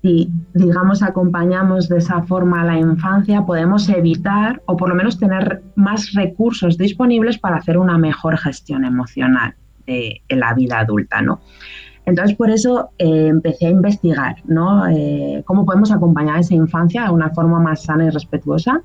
si, 0.00 0.30
digamos, 0.54 1.02
acompañamos 1.02 1.90
de 1.90 1.98
esa 1.98 2.22
forma 2.22 2.62
a 2.62 2.64
la 2.64 2.78
infancia, 2.78 3.42
podemos 3.42 3.90
evitar 3.90 4.62
o 4.64 4.74
por 4.74 4.88
lo 4.88 4.94
menos 4.94 5.18
tener 5.18 5.62
más 5.74 6.14
recursos 6.14 6.78
disponibles 6.78 7.36
para 7.38 7.56
hacer 7.56 7.76
una 7.76 7.98
mejor 7.98 8.38
gestión 8.38 8.86
emocional 8.86 9.54
de, 9.86 10.22
la 10.30 10.54
vida 10.54 10.78
adulta, 10.78 11.20
¿no? 11.20 11.42
Entonces, 12.04 12.36
por 12.36 12.50
eso 12.50 12.90
eh, 12.98 13.28
empecé 13.28 13.66
a 13.66 13.70
investigar, 13.70 14.36
¿no? 14.44 14.86
Eh, 14.88 15.42
cómo 15.46 15.64
podemos 15.64 15.92
acompañar 15.92 16.36
a 16.36 16.40
esa 16.40 16.54
infancia 16.54 17.04
de 17.04 17.10
una 17.10 17.30
forma 17.30 17.60
más 17.60 17.84
sana 17.84 18.06
y 18.06 18.10
respetuosa. 18.10 18.82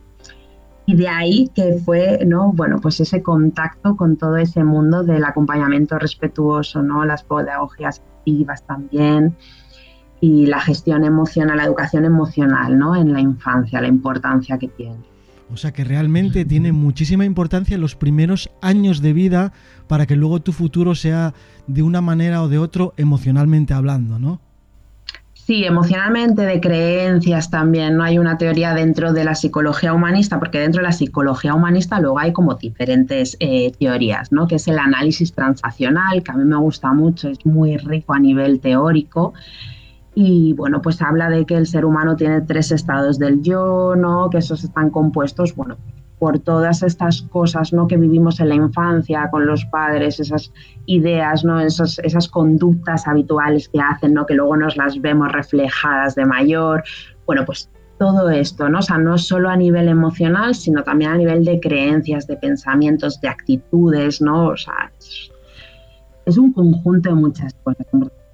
Y 0.86 0.96
de 0.96 1.08
ahí 1.08 1.50
que 1.54 1.74
fue, 1.84 2.20
¿no? 2.26 2.54
Bueno, 2.54 2.80
pues 2.82 3.00
ese 3.00 3.22
contacto 3.22 3.98
con 3.98 4.18
todo 4.18 4.38
ese 4.38 4.64
mundo 4.64 5.04
del 5.04 5.26
acompañamiento 5.26 6.00
respetuoso, 6.00 6.82
¿no? 6.82 7.04
Las 7.04 7.24
pedagogías 7.24 8.02
activas 8.20 8.64
también, 8.66 9.36
y 10.20 10.48
la 10.48 10.60
gestión 10.60 11.04
emocional, 11.04 11.58
la 11.58 11.66
educación 11.66 12.06
emocional 12.06 12.78
¿no? 12.78 12.96
en 12.96 13.14
la 13.14 13.20
infancia, 13.20 13.82
la 13.82 13.88
importancia 13.88 14.58
que 14.58 14.68
tiene. 14.68 15.17
O 15.52 15.58
sea 15.58 15.72
que 15.72 15.84
realmente 15.84 16.44
tiene 16.46 16.72
muchísima 16.72 17.26
importancia 17.26 17.78
los 17.78 17.96
primeros 17.96 18.50
años 18.62 19.02
de 19.02 19.14
vida 19.14 19.54
para 19.88 20.06
que 20.06 20.16
luego 20.16 20.42
tu 20.42 20.52
futuro 20.52 20.94
sea 20.94 21.34
de 21.68 21.84
una 21.84 22.02
manera 22.02 22.44
o 22.44 22.50
de 22.50 22.58
otro 22.58 22.94
emocionalmente 22.98 23.74
hablando, 23.74 24.20
¿no? 24.20 24.42
Sí, 25.48 25.64
emocionalmente, 25.64 26.42
de 26.42 26.60
creencias 26.60 27.50
también. 27.50 27.96
No 27.96 28.04
hay 28.04 28.20
una 28.20 28.38
teoría 28.38 28.74
dentro 28.74 29.14
de 29.14 29.24
la 29.24 29.34
psicología 29.34 29.94
humanista, 29.94 30.40
porque 30.40 30.60
dentro 30.60 30.82
de 30.82 30.88
la 30.88 30.92
psicología 30.92 31.54
humanista 31.54 32.02
luego 32.02 32.20
hay 32.20 32.34
como 32.34 32.56
diferentes 32.56 33.38
eh, 33.40 33.72
teorías, 33.80 34.34
¿no? 34.34 34.46
Que 34.46 34.56
es 34.56 34.68
el 34.68 34.78
análisis 34.78 35.32
transaccional, 35.32 36.22
que 36.22 36.32
a 36.32 36.36
mí 36.36 36.44
me 36.44 36.58
gusta 36.58 36.92
mucho, 36.92 37.30
es 37.30 37.46
muy 37.46 37.78
rico 37.78 38.14
a 38.14 38.20
nivel 38.20 38.60
teórico 38.60 39.34
y 40.20 40.54
bueno, 40.54 40.82
pues 40.82 41.00
habla 41.04 41.30
de 41.30 41.46
que 41.46 41.54
el 41.54 41.68
ser 41.68 41.86
humano 41.86 42.16
tiene 42.16 42.42
tres 42.42 42.72
estados 42.72 43.20
del 43.20 43.44
yo, 43.44 43.94
¿no? 43.96 44.32
Que 44.32 44.40
esos 44.40 44.64
están 44.64 44.90
compuestos, 44.90 45.56
bueno, 45.56 45.78
por 46.18 46.40
todas 46.40 46.82
estas 46.82 47.22
cosas, 47.22 47.72
¿no? 47.72 47.86
Que 47.88 47.98
vivimos 47.98 48.40
en 48.40 48.50
la 48.50 48.56
infancia 48.56 49.30
con 49.30 49.46
los 49.46 49.64
padres, 49.66 50.20
esas 50.20 50.52
ideas, 50.88 51.46
¿no? 51.46 51.60
Esas, 51.60 52.00
esas 52.00 52.28
conductas 52.30 53.08
habituales 53.08 53.70
que 53.70 53.80
hacen, 53.80 54.16
¿no? 54.16 54.26
Que 54.26 54.34
luego 54.34 54.58
nos 54.58 54.76
las 54.76 55.00
vemos 55.00 55.32
reflejadas 55.32 56.16
de 56.16 56.26
mayor. 56.26 56.84
Bueno, 57.28 57.46
pues 57.46 57.70
todo 58.00 58.32
esto, 58.32 58.70
¿no? 58.70 58.80
O 58.80 58.82
sea, 58.82 58.98
no 58.98 59.20
solo 59.20 59.52
a 59.52 59.56
nivel 59.56 59.88
emocional, 59.88 60.56
sino 60.56 60.82
también 60.82 61.12
a 61.12 61.18
nivel 61.18 61.46
de 61.46 61.60
creencias, 61.60 62.26
de 62.26 62.38
pensamientos, 62.38 63.22
de 63.22 63.28
actitudes, 63.28 64.20
¿no? 64.20 64.48
O 64.48 64.58
sea, 64.58 64.92
es 66.26 66.38
un 66.40 66.54
conjunto 66.54 67.10
de 67.10 67.16
muchas 67.16 67.54
cosas 67.64 67.86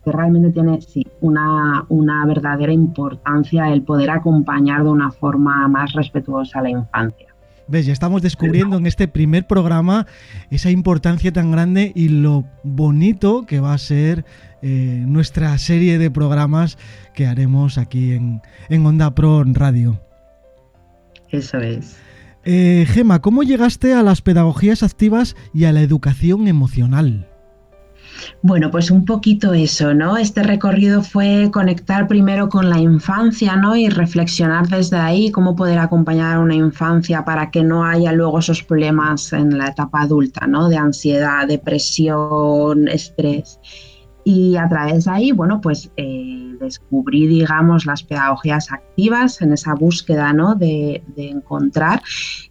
que 0.03 0.11
realmente 0.11 0.51
tiene 0.51 0.81
sí, 0.81 1.05
una, 1.21 1.85
una 1.89 2.25
verdadera 2.25 2.73
importancia 2.73 3.71
el 3.71 3.83
poder 3.83 4.09
acompañar 4.09 4.83
de 4.83 4.89
una 4.89 5.11
forma 5.11 5.67
más 5.67 5.93
respetuosa 5.93 6.59
a 6.59 6.63
la 6.63 6.69
infancia. 6.69 7.27
¿Ves? 7.67 7.85
Ya 7.85 7.93
estamos 7.93 8.21
descubriendo 8.21 8.77
en 8.77 8.85
este 8.85 9.07
primer 9.07 9.47
programa 9.47 10.05
esa 10.49 10.69
importancia 10.69 11.31
tan 11.31 11.51
grande 11.51 11.93
y 11.95 12.09
lo 12.09 12.43
bonito 12.63 13.45
que 13.45 13.61
va 13.61 13.73
a 13.73 13.77
ser 13.77 14.25
eh, 14.61 15.03
nuestra 15.07 15.57
serie 15.57 15.97
de 15.97 16.11
programas 16.11 16.77
que 17.13 17.25
haremos 17.25 17.77
aquí 17.77 18.13
en, 18.13 18.41
en 18.69 18.85
Onda 18.85 19.15
Pro 19.15 19.41
en 19.41 19.55
Radio. 19.55 19.99
Eso 21.29 21.57
es. 21.59 21.97
Eh, 22.45 22.85
Gema, 22.89 23.21
¿cómo 23.21 23.43
llegaste 23.43 23.93
a 23.93 24.03
las 24.03 24.21
pedagogías 24.21 24.83
activas 24.83 25.35
y 25.53 25.63
a 25.63 25.71
la 25.71 25.81
educación 25.81 26.49
emocional? 26.49 27.32
Bueno, 28.41 28.69
pues 28.71 28.91
un 28.91 29.05
poquito 29.05 29.53
eso, 29.53 29.93
¿no? 29.93 30.17
Este 30.17 30.43
recorrido 30.43 31.01
fue 31.01 31.49
conectar 31.51 32.07
primero 32.07 32.49
con 32.49 32.69
la 32.69 32.79
infancia, 32.79 33.55
¿no? 33.55 33.75
Y 33.75 33.89
reflexionar 33.89 34.67
desde 34.67 34.97
ahí 34.97 35.31
cómo 35.31 35.55
poder 35.55 35.79
acompañar 35.79 36.37
a 36.37 36.39
una 36.39 36.55
infancia 36.55 37.23
para 37.23 37.51
que 37.51 37.63
no 37.63 37.85
haya 37.85 38.11
luego 38.11 38.39
esos 38.39 38.63
problemas 38.63 39.31
en 39.33 39.57
la 39.57 39.67
etapa 39.67 40.01
adulta, 40.01 40.47
¿no? 40.47 40.69
De 40.69 40.77
ansiedad, 40.77 41.47
depresión, 41.47 42.87
estrés. 42.87 43.59
Y 44.25 44.55
a 44.55 44.67
través 44.69 45.05
de 45.05 45.11
ahí, 45.11 45.31
bueno, 45.31 45.59
pues 45.61 45.91
eh, 45.97 46.42
descubrí, 46.63 47.27
digamos, 47.27 47.85
las 47.85 48.03
pedagogías 48.03 48.71
activas 48.71 49.41
en 49.41 49.53
esa 49.53 49.75
búsqueda, 49.75 50.33
¿no? 50.33 50.55
De, 50.55 51.03
encontrar 51.15 52.01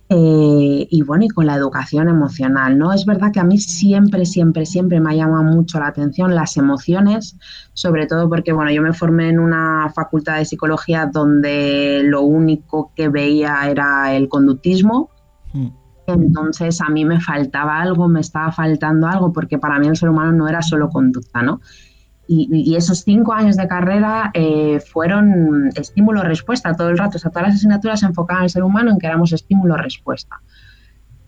eh, 0.09 0.87
y 0.90 1.02
bueno, 1.02 1.25
y 1.25 1.28
con 1.28 1.47
la 1.47 1.57
educación 1.57 2.09
emocional, 2.09 2.78
¿no? 2.78 2.92
Es 2.92 3.04
verdad 3.04 3.33
que 3.33 3.40
a 3.40 3.45
mí 3.45 3.59
siempre, 3.59 4.25
siempre, 4.25 4.66
siempre 4.66 5.00
me 5.00 5.11
ha 5.11 5.16
llamado 5.16 5.42
mucho 5.42 5.78
la 5.81 5.88
atención 5.88 6.35
las 6.35 6.57
emociones, 6.57 7.37
sobre 7.73 8.07
todo 8.07 8.28
porque, 8.28 8.52
bueno, 8.52 8.71
yo 8.71 8.83
me 8.83 8.92
formé 8.92 9.31
en 9.31 9.40
una 9.40 9.90
facultad 9.95 10.38
de 10.38 10.45
psicología 10.45 11.07
donde 11.07 12.02
lo 12.04 12.23
único 12.23 12.92
que 12.95 13.09
veía 13.09 13.69
era 13.69 14.14
el 14.14 14.28
conductismo. 14.28 15.11
Mm. 15.52 15.69
Entonces 16.07 16.81
a 16.81 16.88
mí 16.88 17.04
me 17.04 17.21
faltaba 17.21 17.81
algo, 17.81 18.09
me 18.09 18.21
estaba 18.21 18.52
faltando 18.52 19.07
algo, 19.07 19.33
porque 19.33 19.59
para 19.59 19.78
mí 19.78 19.88
el 19.88 19.97
ser 19.97 20.11
humano 20.11 20.33
no 20.33 20.49
era 20.49 20.62
solo 20.62 20.88
conducta, 20.88 21.42
¿no? 21.42 21.61
Y, 22.29 22.75
esos 22.76 23.00
cinco 23.00 23.33
años 23.33 23.57
de 23.57 23.69
carrera 23.69 24.31
eh, 24.33 24.81
fueron 24.81 25.71
estímulo-respuesta 25.75 26.73
todo 26.75 26.88
el 26.88 26.97
rato. 26.97 27.17
O 27.17 27.21
sea, 27.21 27.31
todas 27.31 27.49
las 27.49 27.57
asignaturas 27.57 28.00
se 28.00 28.07
enfocaban 28.07 28.45
al 28.45 28.50
ser 28.50 28.62
humano 28.62 28.91
en 28.91 28.99
que 28.99 29.07
éramos 29.07 29.33
estímulo-respuesta. 29.33 30.41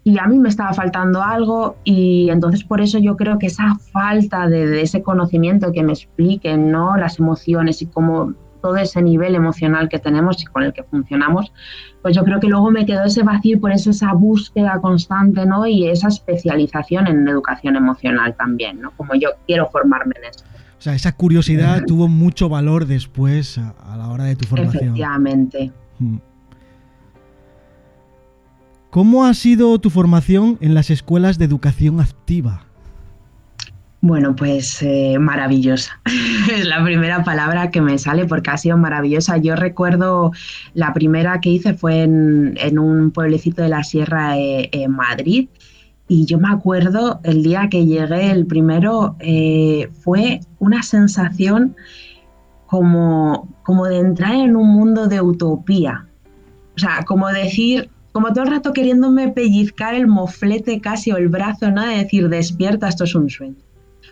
Y 0.04 0.18
a 0.18 0.26
mí 0.26 0.38
me 0.38 0.50
estaba 0.50 0.72
faltando 0.72 1.22
algo 1.22 1.76
y 1.82 2.28
entonces 2.30 2.62
por 2.62 2.80
eso 2.80 2.98
yo 2.98 3.16
creo 3.16 3.38
que 3.38 3.46
esa 3.46 3.74
falta 3.92 4.48
de, 4.48 4.66
de 4.66 4.82
ese 4.82 5.02
conocimiento 5.02 5.72
que 5.72 5.82
me 5.82 5.92
expliquen, 5.92 6.70
¿no? 6.70 6.96
Las 6.96 7.18
emociones 7.18 7.80
y 7.80 7.86
cómo 7.86 8.34
todo 8.64 8.76
ese 8.78 9.02
nivel 9.02 9.34
emocional 9.34 9.90
que 9.90 9.98
tenemos 9.98 10.42
y 10.42 10.46
con 10.46 10.62
el 10.62 10.72
que 10.72 10.84
funcionamos, 10.84 11.52
pues 12.00 12.16
yo 12.16 12.24
creo 12.24 12.40
que 12.40 12.46
luego 12.46 12.70
me 12.70 12.86
quedó 12.86 13.04
ese 13.04 13.22
vacío 13.22 13.56
y 13.56 13.60
por 13.60 13.72
eso 13.72 13.90
esa 13.90 14.14
búsqueda 14.14 14.80
constante, 14.80 15.44
¿no? 15.44 15.66
Y 15.66 15.86
esa 15.86 16.08
especialización 16.08 17.06
en 17.06 17.28
educación 17.28 17.76
emocional 17.76 18.34
también, 18.36 18.80
¿no? 18.80 18.90
Como 18.92 19.14
yo 19.16 19.28
quiero 19.46 19.68
formarme 19.68 20.14
en 20.16 20.30
eso. 20.30 20.46
O 20.84 20.86
sea, 20.86 20.94
esa 20.94 21.12
curiosidad 21.12 21.84
tuvo 21.86 22.08
mucho 22.08 22.50
valor 22.50 22.84
después 22.84 23.56
a, 23.56 23.96
la 23.96 24.08
hora 24.10 24.24
de 24.24 24.36
tu 24.36 24.44
formación. 24.44 24.82
Efectivamente. 24.82 25.72
Hmm. 25.98 26.18
¿Cómo 28.90 29.24
ha 29.24 29.32
sido 29.32 29.78
tu 29.78 29.88
formación 29.88 30.58
en 30.60 30.74
las 30.74 30.90
escuelas 30.90 31.38
de 31.38 31.46
educación 31.46 32.02
activa? 32.02 32.66
Bueno, 34.02 34.36
pues 34.36 34.82
eh, 34.82 35.16
maravillosa. 35.18 36.02
es 36.52 36.66
la 36.66 36.84
primera 36.84 37.24
palabra 37.24 37.70
que 37.70 37.80
me 37.80 37.96
sale 37.96 38.26
porque 38.26 38.50
ha 38.50 38.58
sido 38.58 38.76
maravillosa. 38.76 39.38
Yo 39.38 39.56
recuerdo 39.56 40.32
la 40.74 40.92
primera 40.92 41.40
que 41.40 41.48
hice 41.48 41.72
fue 41.72 42.02
en, 42.02 42.78
un 42.78 43.10
pueblecito 43.10 43.62
de 43.62 43.70
la 43.70 43.84
Sierra 43.84 44.36
eh, 44.36 44.68
en 44.70 44.90
Madrid. 44.90 45.48
Y 46.14 46.26
yo 46.26 46.38
me 46.38 46.46
acuerdo 46.48 47.18
el 47.24 47.42
día 47.42 47.68
que 47.68 47.86
llegué, 47.86 48.30
el 48.30 48.46
primero, 48.46 49.16
eh, 49.18 49.90
fue 49.98 50.38
una 50.60 50.80
sensación 50.84 51.74
como, 52.66 53.48
como 53.64 53.86
de 53.86 53.98
entrar 53.98 54.36
en 54.36 54.54
un 54.54 54.68
mundo 54.68 55.08
de 55.08 55.20
utopía. 55.20 56.06
O 56.76 56.78
sea, 56.78 57.02
como 57.04 57.26
decir, 57.30 57.90
como 58.12 58.32
todo 58.32 58.44
el 58.44 58.52
rato 58.52 58.72
queriéndome 58.72 59.30
pellizcar 59.30 59.96
el 59.96 60.06
moflete 60.06 60.80
casi 60.80 61.10
o 61.10 61.16
el 61.16 61.26
brazo, 61.26 61.72
¿no? 61.72 61.84
De 61.84 61.96
decir, 61.96 62.28
despierta, 62.28 62.86
esto 62.86 63.02
es 63.02 63.16
un 63.16 63.28
sueño. 63.28 63.56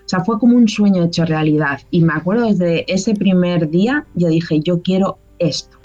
O 0.04 0.08
sea, 0.08 0.24
fue 0.24 0.40
como 0.40 0.56
un 0.56 0.66
sueño 0.66 1.04
hecho 1.04 1.24
realidad. 1.24 1.82
Y 1.92 2.02
me 2.02 2.14
acuerdo 2.14 2.48
desde 2.48 2.92
ese 2.92 3.14
primer 3.14 3.70
día, 3.70 4.04
yo 4.16 4.26
dije, 4.26 4.58
yo 4.58 4.82
quiero 4.82 5.18
esto. 5.38 5.78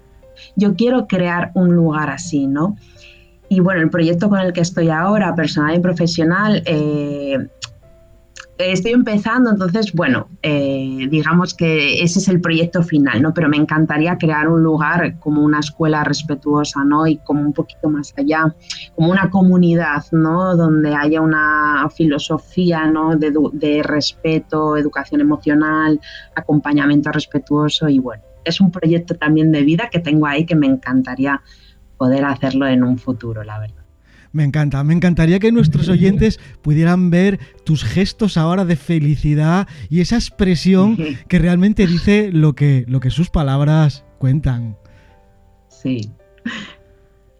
Yo 0.55 0.73
quiero 0.73 1.05
crear 1.05 1.51
un 1.53 1.75
lugar 1.75 2.09
así, 2.09 2.47
¿no? 2.47 2.75
Y 3.49 3.59
bueno, 3.59 3.81
el 3.81 3.89
proyecto 3.89 4.29
con 4.29 4.39
el 4.39 4.53
que 4.53 4.61
estoy 4.61 4.89
ahora, 4.89 5.33
personal 5.35 5.75
y 5.75 5.79
profesional, 5.79 6.61
eh, 6.65 7.37
estoy 8.57 8.91
empezando, 8.91 9.51
entonces, 9.51 9.93
bueno, 9.93 10.27
eh, 10.41 11.07
digamos 11.09 11.53
que 11.53 12.01
ese 12.01 12.19
es 12.19 12.27
el 12.27 12.41
proyecto 12.41 12.81
final, 12.81 13.21
¿no? 13.21 13.33
Pero 13.33 13.49
me 13.49 13.57
encantaría 13.57 14.17
crear 14.17 14.47
un 14.47 14.63
lugar 14.63 15.19
como 15.19 15.43
una 15.43 15.59
escuela 15.59 16.03
respetuosa, 16.03 16.83
¿no? 16.83 17.05
Y 17.05 17.17
como 17.17 17.41
un 17.41 17.53
poquito 17.53 17.89
más 17.89 18.13
allá, 18.17 18.53
como 18.95 19.11
una 19.11 19.29
comunidad, 19.29 20.03
¿no? 20.11 20.55
Donde 20.55 20.93
haya 20.95 21.21
una 21.21 21.87
filosofía, 21.95 22.87
¿no? 22.87 23.15
De, 23.15 23.31
de 23.53 23.83
respeto, 23.83 24.75
educación 24.75 25.21
emocional, 25.21 25.99
acompañamiento 26.35 27.11
respetuoso 27.11 27.87
y 27.87 27.99
bueno, 27.99 28.23
es 28.43 28.59
un 28.59 28.71
proyecto 28.71 29.15
también 29.15 29.51
de 29.51 29.61
vida 29.63 29.89
que 29.91 29.99
tengo 29.99 30.25
ahí 30.25 30.45
que 30.45 30.55
me 30.55 30.67
encantaría 30.67 31.41
poder 31.97 32.25
hacerlo 32.25 32.67
en 32.67 32.83
un 32.83 32.97
futuro, 32.97 33.43
la 33.43 33.59
verdad. 33.59 33.83
Me 34.31 34.43
encanta, 34.43 34.83
me 34.83 34.93
encantaría 34.93 35.39
que 35.39 35.51
nuestros 35.51 35.89
oyentes 35.89 36.39
pudieran 36.61 37.09
ver 37.09 37.39
tus 37.63 37.83
gestos 37.83 38.37
ahora 38.37 38.65
de 38.65 38.75
felicidad 38.75 39.67
y 39.89 40.01
esa 40.01 40.15
expresión 40.15 40.97
que 41.27 41.39
realmente 41.39 41.87
dice 41.87 42.29
lo 42.31 42.53
que, 42.53 42.85
lo 42.87 42.99
que 42.99 43.09
sus 43.09 43.29
palabras 43.29 44.05
cuentan. 44.19 44.77
Sí. 45.69 46.11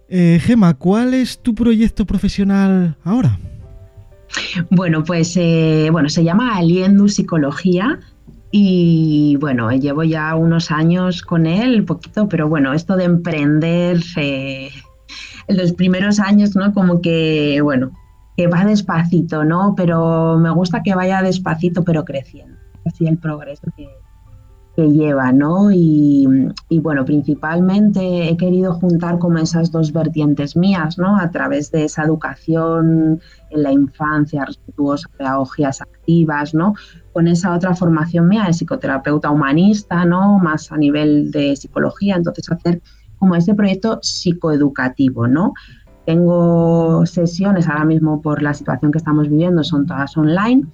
Eh, 0.10 0.40
Gema, 0.42 0.74
¿cuál 0.76 1.14
es 1.14 1.42
tu 1.42 1.54
proyecto 1.54 2.06
profesional 2.06 2.98
ahora? 3.04 3.38
Bueno, 4.70 5.04
pues 5.04 5.36
eh, 5.38 5.90
bueno, 5.92 6.10
se 6.10 6.24
llama 6.24 6.56
Aliendu 6.56 7.10
Psicología 7.10 8.00
y 8.51 9.38
bueno, 9.39 9.72
llevo 9.72 10.04
ya 10.04 10.36
unos 10.36 10.72
años 10.72 11.22
con 11.22 11.46
él, 11.46 11.84
poquito, 11.86 12.27
pero 12.30 12.48
bueno, 12.48 12.74
esto 12.74 12.96
de 12.96 13.04
emprender 13.04 14.00
eh, 14.16 14.70
los 15.48 15.74
primeros 15.74 16.20
años, 16.20 16.56
¿no? 16.56 16.74
Como 16.74 17.01
que, 17.01 17.60
bueno, 17.62 17.92
que 18.38 18.48
va 18.48 18.63
despacito, 18.63 19.44
¿no? 19.44 19.74
Pero 19.75 20.38
me 20.38 20.50
gusta 20.51 20.84
que 20.84 20.96
vaya 20.96 21.22
despacito, 21.22 21.84
pero 21.84 22.06
creciendo. 22.06 22.58
Así 22.86 23.06
el 23.06 23.18
progreso 23.18 23.68
que, 23.75 23.89
que 24.77 24.91
lleva, 24.91 25.31
¿no? 25.31 25.72
Y, 25.72 26.27
bueno, 26.69 27.03
principalmente 27.03 28.29
he 28.29 28.38
querido 28.38 28.75
juntar 28.75 29.17
como 29.17 29.39
esas 29.39 29.72
dos 29.72 29.91
vertientes 29.91 30.55
mías, 30.55 31.00
¿no? 31.00 31.17
A 31.17 31.31
través 31.31 31.72
de 31.72 31.86
esa 31.86 32.03
educación 32.03 33.19
en 33.50 33.63
la 33.63 33.72
infancia, 33.72 34.46
respetuosa, 34.46 35.10
pedagogías 35.17 35.81
activas, 35.81 36.53
¿no? 36.53 36.75
Con 37.12 37.27
esa 37.27 37.55
otra 37.55 37.74
formación 37.74 38.27
mía 38.27 38.43
de 38.46 38.53
psicoterapeuta 38.53 39.31
humanista, 39.31 40.05
¿no? 40.05 40.38
Más 40.38 40.72
a 40.72 40.77
nivel 40.77 41.31
de 41.31 41.55
psicología, 41.55 42.15
entonces 42.15 42.51
hacer 42.51 42.79
como 43.17 43.36
ese 43.36 43.55
proyecto 43.55 43.98
psicoeducativo, 44.03 45.27
¿no? 45.27 45.53
Tengo 46.05 47.03
sesiones 47.07 47.67
ahora 47.67 47.84
mismo 47.84 48.22
por 48.22 48.43
la 48.43 48.53
situación 48.53 48.91
que 48.91 49.00
estamos 49.00 49.27
viviendo, 49.27 49.63
son 49.63 49.88
todas 49.88 50.15
online 50.15 50.67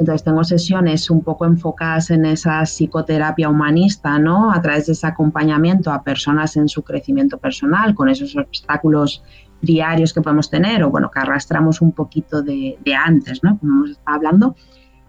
entonces 0.00 0.24
tengo 0.24 0.42
sesiones 0.44 1.10
un 1.10 1.22
poco 1.22 1.44
enfocadas 1.44 2.10
en 2.10 2.24
esa 2.24 2.62
psicoterapia 2.62 3.50
humanista, 3.50 4.18
¿no? 4.18 4.50
A 4.50 4.62
través 4.62 4.86
de 4.86 4.92
ese 4.92 5.06
acompañamiento 5.06 5.92
a 5.92 6.02
personas 6.02 6.56
en 6.56 6.70
su 6.70 6.82
crecimiento 6.82 7.36
personal, 7.36 7.94
con 7.94 8.08
esos 8.08 8.34
obstáculos 8.34 9.22
diarios 9.60 10.14
que 10.14 10.22
podemos 10.22 10.48
tener 10.48 10.82
o 10.82 10.90
bueno, 10.90 11.10
que 11.10 11.18
arrastramos 11.18 11.82
un 11.82 11.92
poquito 11.92 12.40
de, 12.40 12.78
antes, 12.96 13.44
¿no? 13.44 13.58
Como 13.58 13.74
hemos 13.74 13.90
estado 13.90 14.16
hablando. 14.16 14.56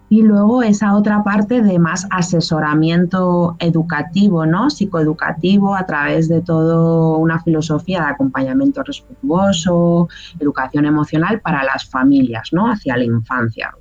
Y 0.09 0.23
luego 0.23 0.61
esa 0.61 0.93
otra 0.93 1.23
parte 1.23 1.61
de 1.61 1.79
más 1.79 2.05
asesoramiento 2.11 3.55
educativo, 3.59 4.45
¿no? 4.45 4.69
Psicoeducativo 4.69 5.73
a 5.73 5.85
través 5.85 6.27
de 6.27 6.41
toda 6.41 7.15
una 7.17 7.41
filosofía 7.41 8.01
de 8.01 8.11
acompañamiento 8.11 8.83
respetuoso, 8.83 10.09
educación 10.37 10.83
emocional 10.83 11.39
para 11.39 11.63
las 11.63 11.89
familias, 11.89 12.49
¿no? 12.51 12.69
Hacia 12.69 12.97
la 12.97 13.05
infancia 13.05 13.73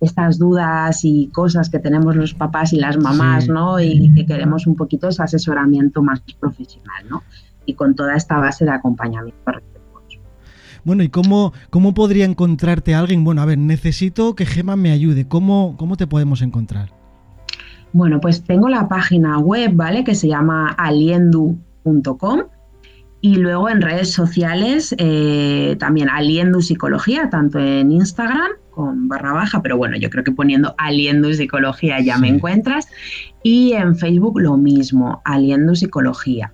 estas 0.00 0.38
dudas 0.38 1.04
y 1.04 1.28
cosas 1.28 1.68
que 1.68 1.78
tenemos 1.78 2.16
los 2.16 2.34
papás 2.34 2.72
y 2.72 2.76
las 2.76 2.96
mamás, 2.96 3.48
¿no? 3.48 3.78
Y 3.80 4.12
que 4.14 4.26
queremos 4.26 4.66
un 4.66 4.76
poquito 4.76 5.08
ese 5.08 5.22
asesoramiento 5.22 6.02
más 6.02 6.20
profesional, 6.38 7.04
¿no? 7.08 7.22
Y 7.66 7.74
con 7.74 7.94
toda 7.94 8.16
esta 8.16 8.38
base 8.38 8.64
de 8.64 8.70
acompañamiento 8.70 9.52
bueno, 10.84 11.02
¿y 11.02 11.08
cómo, 11.08 11.52
cómo 11.68 11.94
podría 11.94 12.24
encontrarte 12.24 12.94
alguien? 12.94 13.24
Bueno, 13.24 13.42
a 13.42 13.44
ver, 13.44 13.58
necesito 13.58 14.34
que 14.34 14.46
Gema 14.46 14.76
me 14.76 14.90
ayude. 14.90 15.28
¿Cómo, 15.28 15.76
cómo 15.76 15.96
te 15.96 16.06
podemos 16.06 16.42
encontrar? 16.42 16.90
Bueno, 17.92 18.20
pues 18.20 18.44
tengo 18.44 18.68
la 18.68 18.88
página 18.88 19.38
web, 19.38 19.72
¿vale? 19.74 20.04
Que 20.04 20.14
se 20.14 20.28
llama 20.28 20.70
aliendu.com 20.70 22.44
y 23.20 23.36
luego 23.36 23.68
en 23.68 23.82
redes 23.82 24.12
sociales 24.12 24.94
eh, 24.98 25.76
también 25.78 26.08
Aliendu 26.08 26.62
Psicología, 26.62 27.28
tanto 27.30 27.58
en 27.58 27.92
Instagram 27.92 28.52
con 28.70 29.08
barra 29.08 29.32
baja, 29.32 29.60
pero 29.62 29.76
bueno, 29.76 29.96
yo 29.98 30.08
creo 30.08 30.24
que 30.24 30.32
poniendo 30.32 30.74
Aliendu 30.78 31.32
Psicología 31.34 32.00
ya 32.00 32.16
me 32.18 32.28
encuentras. 32.28 32.86
Y 33.42 33.72
en 33.72 33.96
Facebook 33.96 34.40
lo 34.40 34.56
mismo, 34.56 35.20
Aliendu 35.24 35.74
Psicología. 35.74 36.52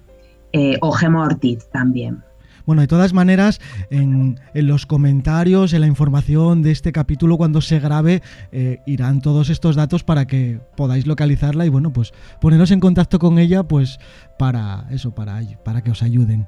Eh, 0.52 0.78
o 0.80 0.90
Gema 0.90 1.24
Ortiz 1.24 1.68
también. 1.70 2.22
Bueno, 2.66 2.82
de 2.82 2.88
todas 2.88 3.12
maneras, 3.12 3.60
en, 3.90 4.40
los 4.52 4.86
comentarios, 4.86 5.72
en 5.72 5.82
la 5.82 5.86
información 5.86 6.62
de 6.62 6.72
este 6.72 6.90
capítulo, 6.90 7.36
cuando 7.36 7.60
se 7.60 7.78
grabe, 7.78 8.22
eh, 8.50 8.80
irán 8.86 9.20
todos 9.20 9.50
estos 9.50 9.76
datos 9.76 10.02
para 10.02 10.26
que 10.26 10.60
podáis 10.76 11.06
localizarla 11.06 11.64
y 11.64 11.68
bueno, 11.68 11.92
pues 11.92 12.12
poneros 12.40 12.72
en 12.72 12.80
contacto 12.80 13.20
con 13.20 13.38
ella, 13.38 13.62
pues 13.62 13.98
para 14.36 14.86
eso, 14.90 15.14
para, 15.14 15.40
para 15.64 15.82
que 15.82 15.92
os 15.92 16.02
ayuden. 16.02 16.46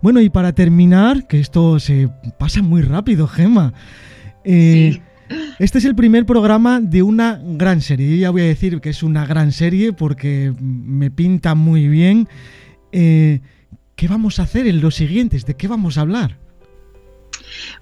Bueno, 0.00 0.20
y 0.20 0.30
para 0.30 0.52
terminar, 0.52 1.26
que 1.26 1.40
esto 1.40 1.80
se 1.80 2.08
pasa 2.38 2.62
muy 2.62 2.82
rápido, 2.82 3.26
Gema. 3.26 3.72
Eh, 4.44 5.00
este 5.58 5.78
es 5.78 5.84
el 5.84 5.94
primer 5.94 6.24
programa 6.24 6.80
de 6.80 7.02
una 7.02 7.40
gran 7.42 7.80
serie. 7.80 8.10
Yo 8.10 8.16
ya 8.16 8.30
voy 8.30 8.42
a 8.42 8.46
decir 8.46 8.80
que 8.80 8.90
es 8.90 9.02
una 9.02 9.26
gran 9.26 9.52
serie 9.52 9.92
porque 9.92 10.54
me 10.60 11.10
pinta 11.10 11.54
muy 11.54 11.88
bien. 11.88 12.28
Eh, 12.92 13.40
¿Qué 13.96 14.08
vamos 14.08 14.38
a 14.38 14.44
hacer 14.44 14.66
en 14.66 14.80
los 14.80 14.94
siguientes? 14.96 15.46
¿De 15.46 15.54
qué 15.54 15.68
vamos 15.68 15.98
a 15.98 16.02
hablar? 16.02 16.38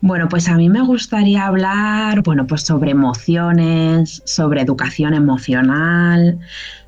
Bueno, 0.00 0.28
pues 0.28 0.48
a 0.48 0.56
mí 0.56 0.68
me 0.68 0.82
gustaría 0.82 1.46
hablar, 1.46 2.22
bueno, 2.22 2.46
pues 2.46 2.62
sobre 2.62 2.90
emociones, 2.90 4.22
sobre 4.24 4.62
educación 4.62 5.14
emocional, 5.14 6.38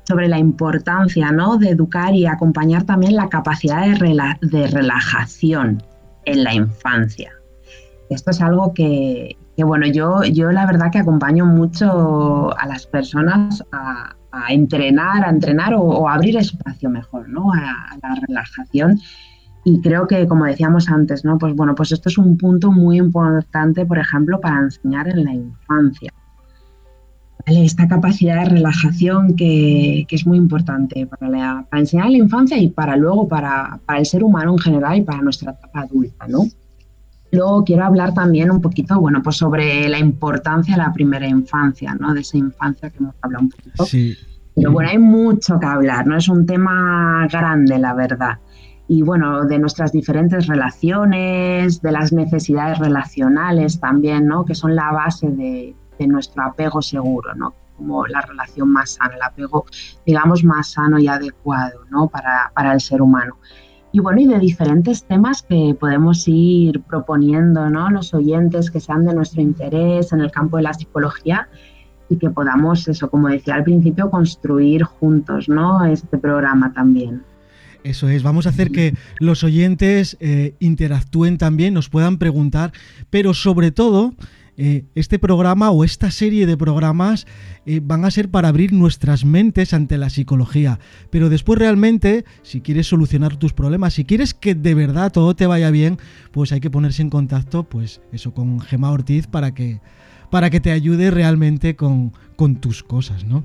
sobre 0.07 0.27
la 0.27 0.37
importancia, 0.37 1.31
¿no? 1.31 1.57
De 1.57 1.69
educar 1.69 2.13
y 2.13 2.25
acompañar 2.25 2.83
también 2.83 3.15
la 3.15 3.29
capacidad 3.29 3.85
de, 3.85 4.35
de 4.41 4.67
relajación 4.67 5.83
en 6.25 6.43
la 6.43 6.53
infancia. 6.53 7.31
Esto 8.09 8.31
es 8.31 8.41
algo 8.41 8.73
que, 8.73 9.37
bueno, 9.61 9.85
yo, 9.85 10.23
yo 10.23 10.51
la 10.51 10.65
verdad 10.65 10.91
que 10.91 10.97
acompaño 10.97 11.45
mucho 11.45 12.57
a 12.57 12.65
las 12.65 12.87
personas 12.87 13.63
a, 13.71 14.15
entrenar, 14.49 15.23
a 15.23 15.29
entrenar 15.29 15.75
o, 15.75 16.09
abrir 16.09 16.37
espacio 16.37 16.89
mejor, 16.89 17.29
¿no? 17.29 17.53
A, 17.53 17.95
la 18.01 18.15
relajación. 18.27 18.99
Y 19.63 19.79
creo 19.81 20.07
que, 20.07 20.27
como 20.27 20.45
decíamos 20.45 20.89
antes, 20.89 21.23
¿no? 21.23 21.37
Pues 21.37 21.55
bueno, 21.55 21.75
pues 21.75 21.91
esto 21.91 22.09
es 22.09 22.17
un 22.17 22.35
punto 22.37 22.71
muy 22.71 22.97
importante, 22.97 23.85
por 23.85 23.99
ejemplo, 23.99 24.41
para 24.41 24.59
enseñar 24.59 25.07
en 25.07 25.23
la 25.23 25.33
infancia. 25.33 26.11
Esta 27.45 27.87
capacidad 27.87 28.43
de 28.43 28.49
relajación 28.49 29.35
que, 29.35 30.07
es 30.09 30.25
muy 30.25 30.37
importante 30.37 31.05
para, 31.05 31.65
para, 31.69 31.79
enseñar 31.79 32.07
en 32.07 32.13
la 32.13 32.17
infancia 32.17 32.57
y 32.57 32.69
para 32.69 32.95
luego 32.97 33.27
para, 33.27 33.79
para 33.85 33.99
el 33.99 34.05
ser 34.05 34.23
humano 34.23 34.53
en 34.53 34.59
general 34.59 34.97
y 34.97 35.01
para 35.01 35.21
nuestra 35.21 35.51
etapa 35.51 35.81
adulta, 35.81 36.27
¿no? 36.27 36.39
Luego 37.33 37.63
quiero 37.63 37.83
hablar 37.83 38.13
también 38.13 38.51
un 38.51 38.61
poquito, 38.61 38.99
bueno, 38.99 39.23
pues 39.23 39.37
sobre 39.37 39.89
la 39.89 39.97
importancia 39.97 40.75
de 40.75 40.83
la 40.83 40.93
primera 40.93 41.27
infancia, 41.27 41.95
¿no? 41.99 42.13
De 42.13 42.21
esa 42.21 42.37
infancia 42.37 42.91
que 42.91 42.99
hemos 42.99 43.15
hablado 43.21 43.45
un 43.45 43.49
poquito. 43.49 43.85
Sí. 43.85 44.15
Pero 44.55 44.71
bueno, 44.71 44.91
hay 44.91 44.99
mucho 44.99 45.59
que 45.59 45.65
hablar, 45.65 46.05
¿no? 46.05 46.15
Es 46.15 46.29
un 46.29 46.45
tema 46.45 47.27
grande, 47.31 47.79
la 47.79 47.95
verdad. 47.95 48.37
Y 48.87 49.01
bueno, 49.01 49.45
de 49.45 49.57
nuestras 49.57 49.91
diferentes 49.91 50.45
relaciones, 50.45 51.81
de 51.81 51.91
las 51.91 52.13
necesidades 52.13 52.77
relacionales 52.77 53.79
también, 53.79 54.27
¿no? 54.27 54.45
Que 54.45 54.53
son 54.53 54.75
la 54.75 54.91
base 54.91 55.27
de, 55.29 55.75
nuestro 56.05 56.43
apego 56.43 56.83
seguro, 56.83 57.33
¿no? 57.33 57.55
Como 57.77 58.05
la 58.05 58.21
relación 58.21 58.69
más 58.69 58.91
sana, 58.91 59.15
el 59.15 59.21
apego, 59.23 59.65
digamos, 60.05 60.43
más 60.43 60.73
sano 60.73 60.99
y 60.99 61.07
adecuado, 61.07 61.79
¿no? 61.89 62.09
Para, 62.09 62.51
para 62.53 62.73
el 62.73 62.81
ser 62.81 63.01
humano 63.01 63.37
y 63.93 63.99
bueno, 63.99 64.21
y 64.21 64.25
de 64.25 64.39
diferentes 64.39 65.03
temas 65.03 65.43
que 65.43 65.77
podemos 65.79 66.27
ir 66.27 66.81
proponiendo, 66.81 67.69
¿no? 67.69 67.91
Los 67.91 68.11
oyentes 68.15 68.71
que 68.71 68.79
sean 68.79 69.05
de 69.05 69.13
nuestro 69.13 69.41
interés 69.41 70.11
en 70.11 70.19
el 70.21 70.31
campo 70.31 70.57
de 70.57 70.63
la 70.63 70.73
psicología 70.73 71.47
y 72.09 72.17
que 72.17 72.31
podamos, 72.31 72.87
eso, 72.87 73.11
como 73.11 73.29
decía 73.29 73.53
al 73.53 73.63
principio, 73.63 74.09
construir 74.09 74.81
juntos, 74.81 75.47
¿no? 75.47 75.85
Este 75.85 76.17
programa 76.17 76.73
también. 76.73 77.21
Eso 77.83 78.09
es, 78.09 78.23
vamos 78.23 78.47
a 78.47 78.49
hacer 78.49 78.71
que 78.71 78.95
los 79.19 79.43
oyentes 79.43 80.17
eh, 80.19 80.55
interactúen 80.59 81.37
también, 81.37 81.75
nos 81.75 81.89
puedan 81.89 82.17
preguntar, 82.17 82.71
pero 83.11 83.35
sobre 83.35 83.71
todo 83.71 84.15
eh, 84.57 84.85
este 84.95 85.19
programa 85.19 85.71
o 85.71 85.83
esta 85.83 86.11
serie 86.11 86.45
de 86.45 86.57
programas 86.57 87.25
eh, 87.65 87.81
van 87.83 88.05
a 88.05 88.11
ser 88.11 88.29
para 88.29 88.49
abrir 88.49 88.71
nuestras 88.71 89.25
mentes 89.25 89.73
ante 89.73 89.97
la 89.97 90.09
psicología. 90.09 90.79
Pero 91.09 91.29
después 91.29 91.57
realmente, 91.57 92.25
si 92.43 92.61
quieres 92.61 92.87
solucionar 92.87 93.37
tus 93.37 93.53
problemas, 93.53 93.95
si 93.95 94.05
quieres 94.05 94.33
que 94.33 94.55
de 94.55 94.75
verdad 94.75 95.11
todo 95.11 95.35
te 95.35 95.47
vaya 95.47 95.71
bien, 95.71 95.97
pues 96.31 96.51
hay 96.51 96.59
que 96.59 96.69
ponerse 96.69 97.01
en 97.01 97.09
contacto, 97.09 97.63
pues 97.63 98.01
eso, 98.11 98.33
con 98.33 98.59
Gema 98.59 98.91
Ortiz 98.91 99.27
para 99.27 99.53
que, 99.53 99.81
para 100.29 100.49
que 100.49 100.59
te 100.59 100.71
ayude 100.71 101.09
realmente 101.09 101.75
con, 101.75 102.13
con 102.35 102.57
tus 102.57 102.83
cosas, 102.83 103.25
¿no? 103.25 103.43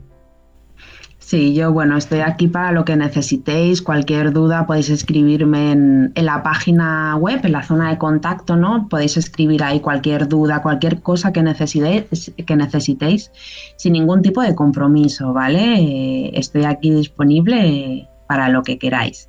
Sí, 1.29 1.53
yo 1.53 1.75
bueno, 1.75 1.99
estoy 1.99 2.21
aquí 2.21 2.49
para 2.49 2.73
lo 2.73 2.87
que 2.87 2.97
necesitéis. 2.97 3.83
Cualquier 3.83 4.33
duda 4.33 4.67
podéis 4.67 4.89
escribirme 4.89 5.73
en, 5.73 6.13
la 6.15 6.43
página 6.43 7.17
web, 7.17 7.41
en 7.45 7.53
la 7.53 7.63
zona 7.63 7.91
de 7.91 7.99
contacto, 7.99 8.57
¿no? 8.57 8.89
Podéis 8.89 9.19
escribir 9.19 9.63
ahí 9.63 9.81
cualquier 9.81 10.27
duda, 10.27 10.63
cualquier 10.63 11.03
cosa 11.03 11.31
que 11.31 11.43
necesitéis, 11.43 12.33
que 12.47 12.57
necesitéis 12.57 13.31
sin 13.77 13.93
ningún 13.93 14.23
tipo 14.23 14.41
de 14.41 14.55
compromiso, 14.55 15.35
¿vale? 15.35 15.75
Eh, 15.75 16.31
estoy 16.33 16.65
aquí 16.65 16.93
disponible 16.93 18.09
para 18.27 18.49
lo 18.49 18.63
que 18.63 18.79
queráis 18.79 19.28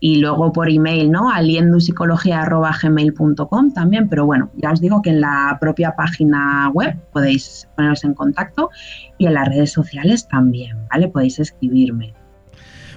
y 0.00 0.16
luego 0.16 0.52
por 0.52 0.68
email, 0.70 1.10
¿no? 1.10 1.30
aliendupsicología.gmail.com 1.30 3.72
también, 3.72 4.06
pero 4.08 4.26
bueno, 4.26 4.50
ya 4.56 4.72
os 4.72 4.80
digo 4.80 5.00
que 5.02 5.10
en 5.10 5.20
la 5.20 5.58
propia 5.60 5.94
página 5.94 6.70
web 6.72 6.96
podéis 7.12 7.68
poneros 7.76 8.02
en 8.04 8.14
contacto 8.14 8.70
y 9.18 9.26
en 9.26 9.34
las 9.34 9.46
redes 9.48 9.72
sociales 9.72 10.26
también, 10.26 10.78
¿vale? 10.90 11.08
Podéis 11.08 11.38
escribirme. 11.38 12.14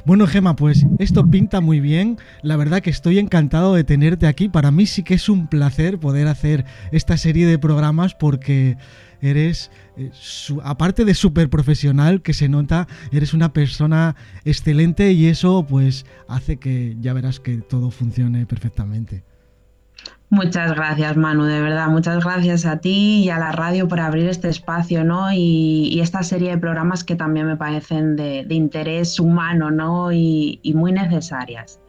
Bueno, 0.05 0.27
Gema, 0.27 0.57
pues 0.57 0.85
esto 0.99 1.25
pinta 1.29 1.61
muy 1.61 1.79
bien. 1.79 2.17
La 2.41 2.57
verdad 2.57 2.81
que 2.81 2.89
estoy 2.89 3.19
encantado 3.19 3.73
de 3.73 3.85
tenerte 3.85 4.27
aquí. 4.27 4.49
Para 4.49 4.69
mí 4.69 4.85
sí 4.85 5.01
que 5.03 5.13
es 5.13 5.29
un 5.29 5.47
placer 5.47 5.97
poder 5.97 6.27
hacer 6.27 6.65
esta 6.91 7.15
serie 7.15 7.47
de 7.47 7.57
programas 7.57 8.13
porque 8.13 8.75
eres, 9.23 9.71
eh, 9.97 10.12
aparte 10.63 11.05
de 11.05 11.13
súper 11.15 11.49
profesional 11.49 12.21
que 12.21 12.33
se 12.33 12.49
nota, 12.49 12.88
eres 13.12 13.33
una 13.33 13.53
persona 13.53 14.15
excelente 14.45 15.13
y 15.13 15.27
eso 15.27 15.65
pues 15.67 16.05
hace 16.27 16.57
que 16.57 16.97
ya 16.99 17.13
verás 17.13 17.39
que 17.39 17.57
todo 17.57 17.89
funcione 17.89 18.45
perfectamente. 18.45 19.23
Muchas 20.29 20.73
gracias, 20.73 21.15
Manu, 21.15 21.43
de 21.43 21.62
verdad. 21.62 21.89
Muchas 21.89 22.23
gracias 22.23 22.65
a 22.65 22.79
ti 22.79 23.23
y 23.23 23.29
a 23.29 23.38
la 23.38 23.51
radio 23.51 23.88
por 23.88 23.99
abrir 23.99 24.27
este 24.27 24.49
espacio, 24.49 25.03
¿no? 25.03 25.31
Y, 25.31 25.99
esta 26.01 26.23
serie 26.23 26.49
de 26.49 26.57
programas 26.57 27.03
que 27.03 27.15
también 27.15 27.45
me 27.45 27.55
parecen 27.55 28.15
de, 28.15 28.45
interés 28.49 29.19
humano, 29.19 29.69
¿no? 29.69 30.12
Y, 30.12 30.59
y, 30.63 30.73
muy 30.73 30.91
necesarias 30.91 31.79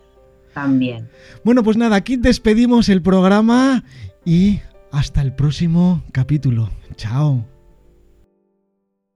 también. 0.53 1.09
Bueno, 1.42 1.62
pues 1.64 1.79
nada, 1.79 1.97
aquí 1.97 2.16
despedimos 2.16 2.90
el 2.90 3.01
programa 3.01 3.83
y 4.27 4.61
hasta 4.92 5.23
el 5.23 5.35
próximo 5.35 6.05
capítulo. 6.12 6.70
Tchau. 6.96 7.44